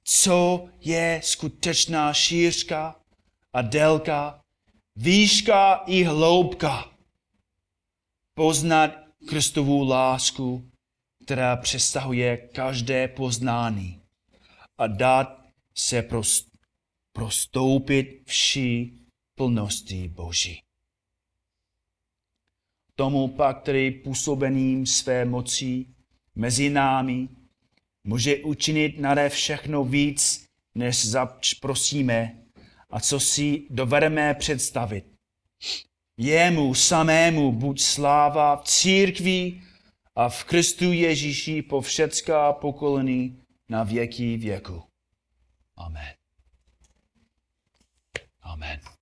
co 0.03 0.69
je 0.81 1.21
skutečná 1.23 2.13
šířka 2.13 2.95
a 3.53 3.61
délka, 3.61 4.41
výška 4.95 5.83
i 5.87 6.03
hloubka. 6.03 6.91
Poznat 8.33 8.91
Kristovu 9.29 9.87
lásku, 9.87 10.69
která 11.23 11.55
přesahuje 11.55 12.37
každé 12.37 13.07
poznání 13.07 14.01
a 14.77 14.87
dát 14.87 15.41
se 15.75 16.09
prostoupit 17.13 18.21
vší 18.25 19.02
plnosti 19.35 20.07
Boží 20.07 20.63
tomu 22.95 23.27
pak, 23.27 23.61
který 23.61 23.91
působením 23.91 24.85
své 24.85 25.25
moci 25.25 25.85
mezi 26.35 26.69
námi 26.69 27.27
může 28.03 28.37
učinit 28.37 28.99
nade 28.99 29.29
všechno 29.29 29.83
víc, 29.83 30.45
než 30.75 31.05
zač 31.05 31.53
prosíme 31.53 32.43
a 32.89 32.99
co 32.99 33.19
si 33.19 33.63
dovedeme 33.69 34.33
představit. 34.33 35.05
Jemu 36.17 36.73
samému 36.73 37.51
buď 37.51 37.81
sláva 37.81 38.55
v 38.55 38.63
církvi 38.63 39.61
a 40.15 40.29
v 40.29 40.43
Kristu 40.43 40.91
Ježíši 40.91 41.61
po 41.61 41.81
všecká 41.81 42.53
pokolení 42.53 43.43
na 43.69 43.83
věky 43.83 44.37
věku. 44.37 44.83
Amen. 45.75 46.13
Amen. 48.41 48.92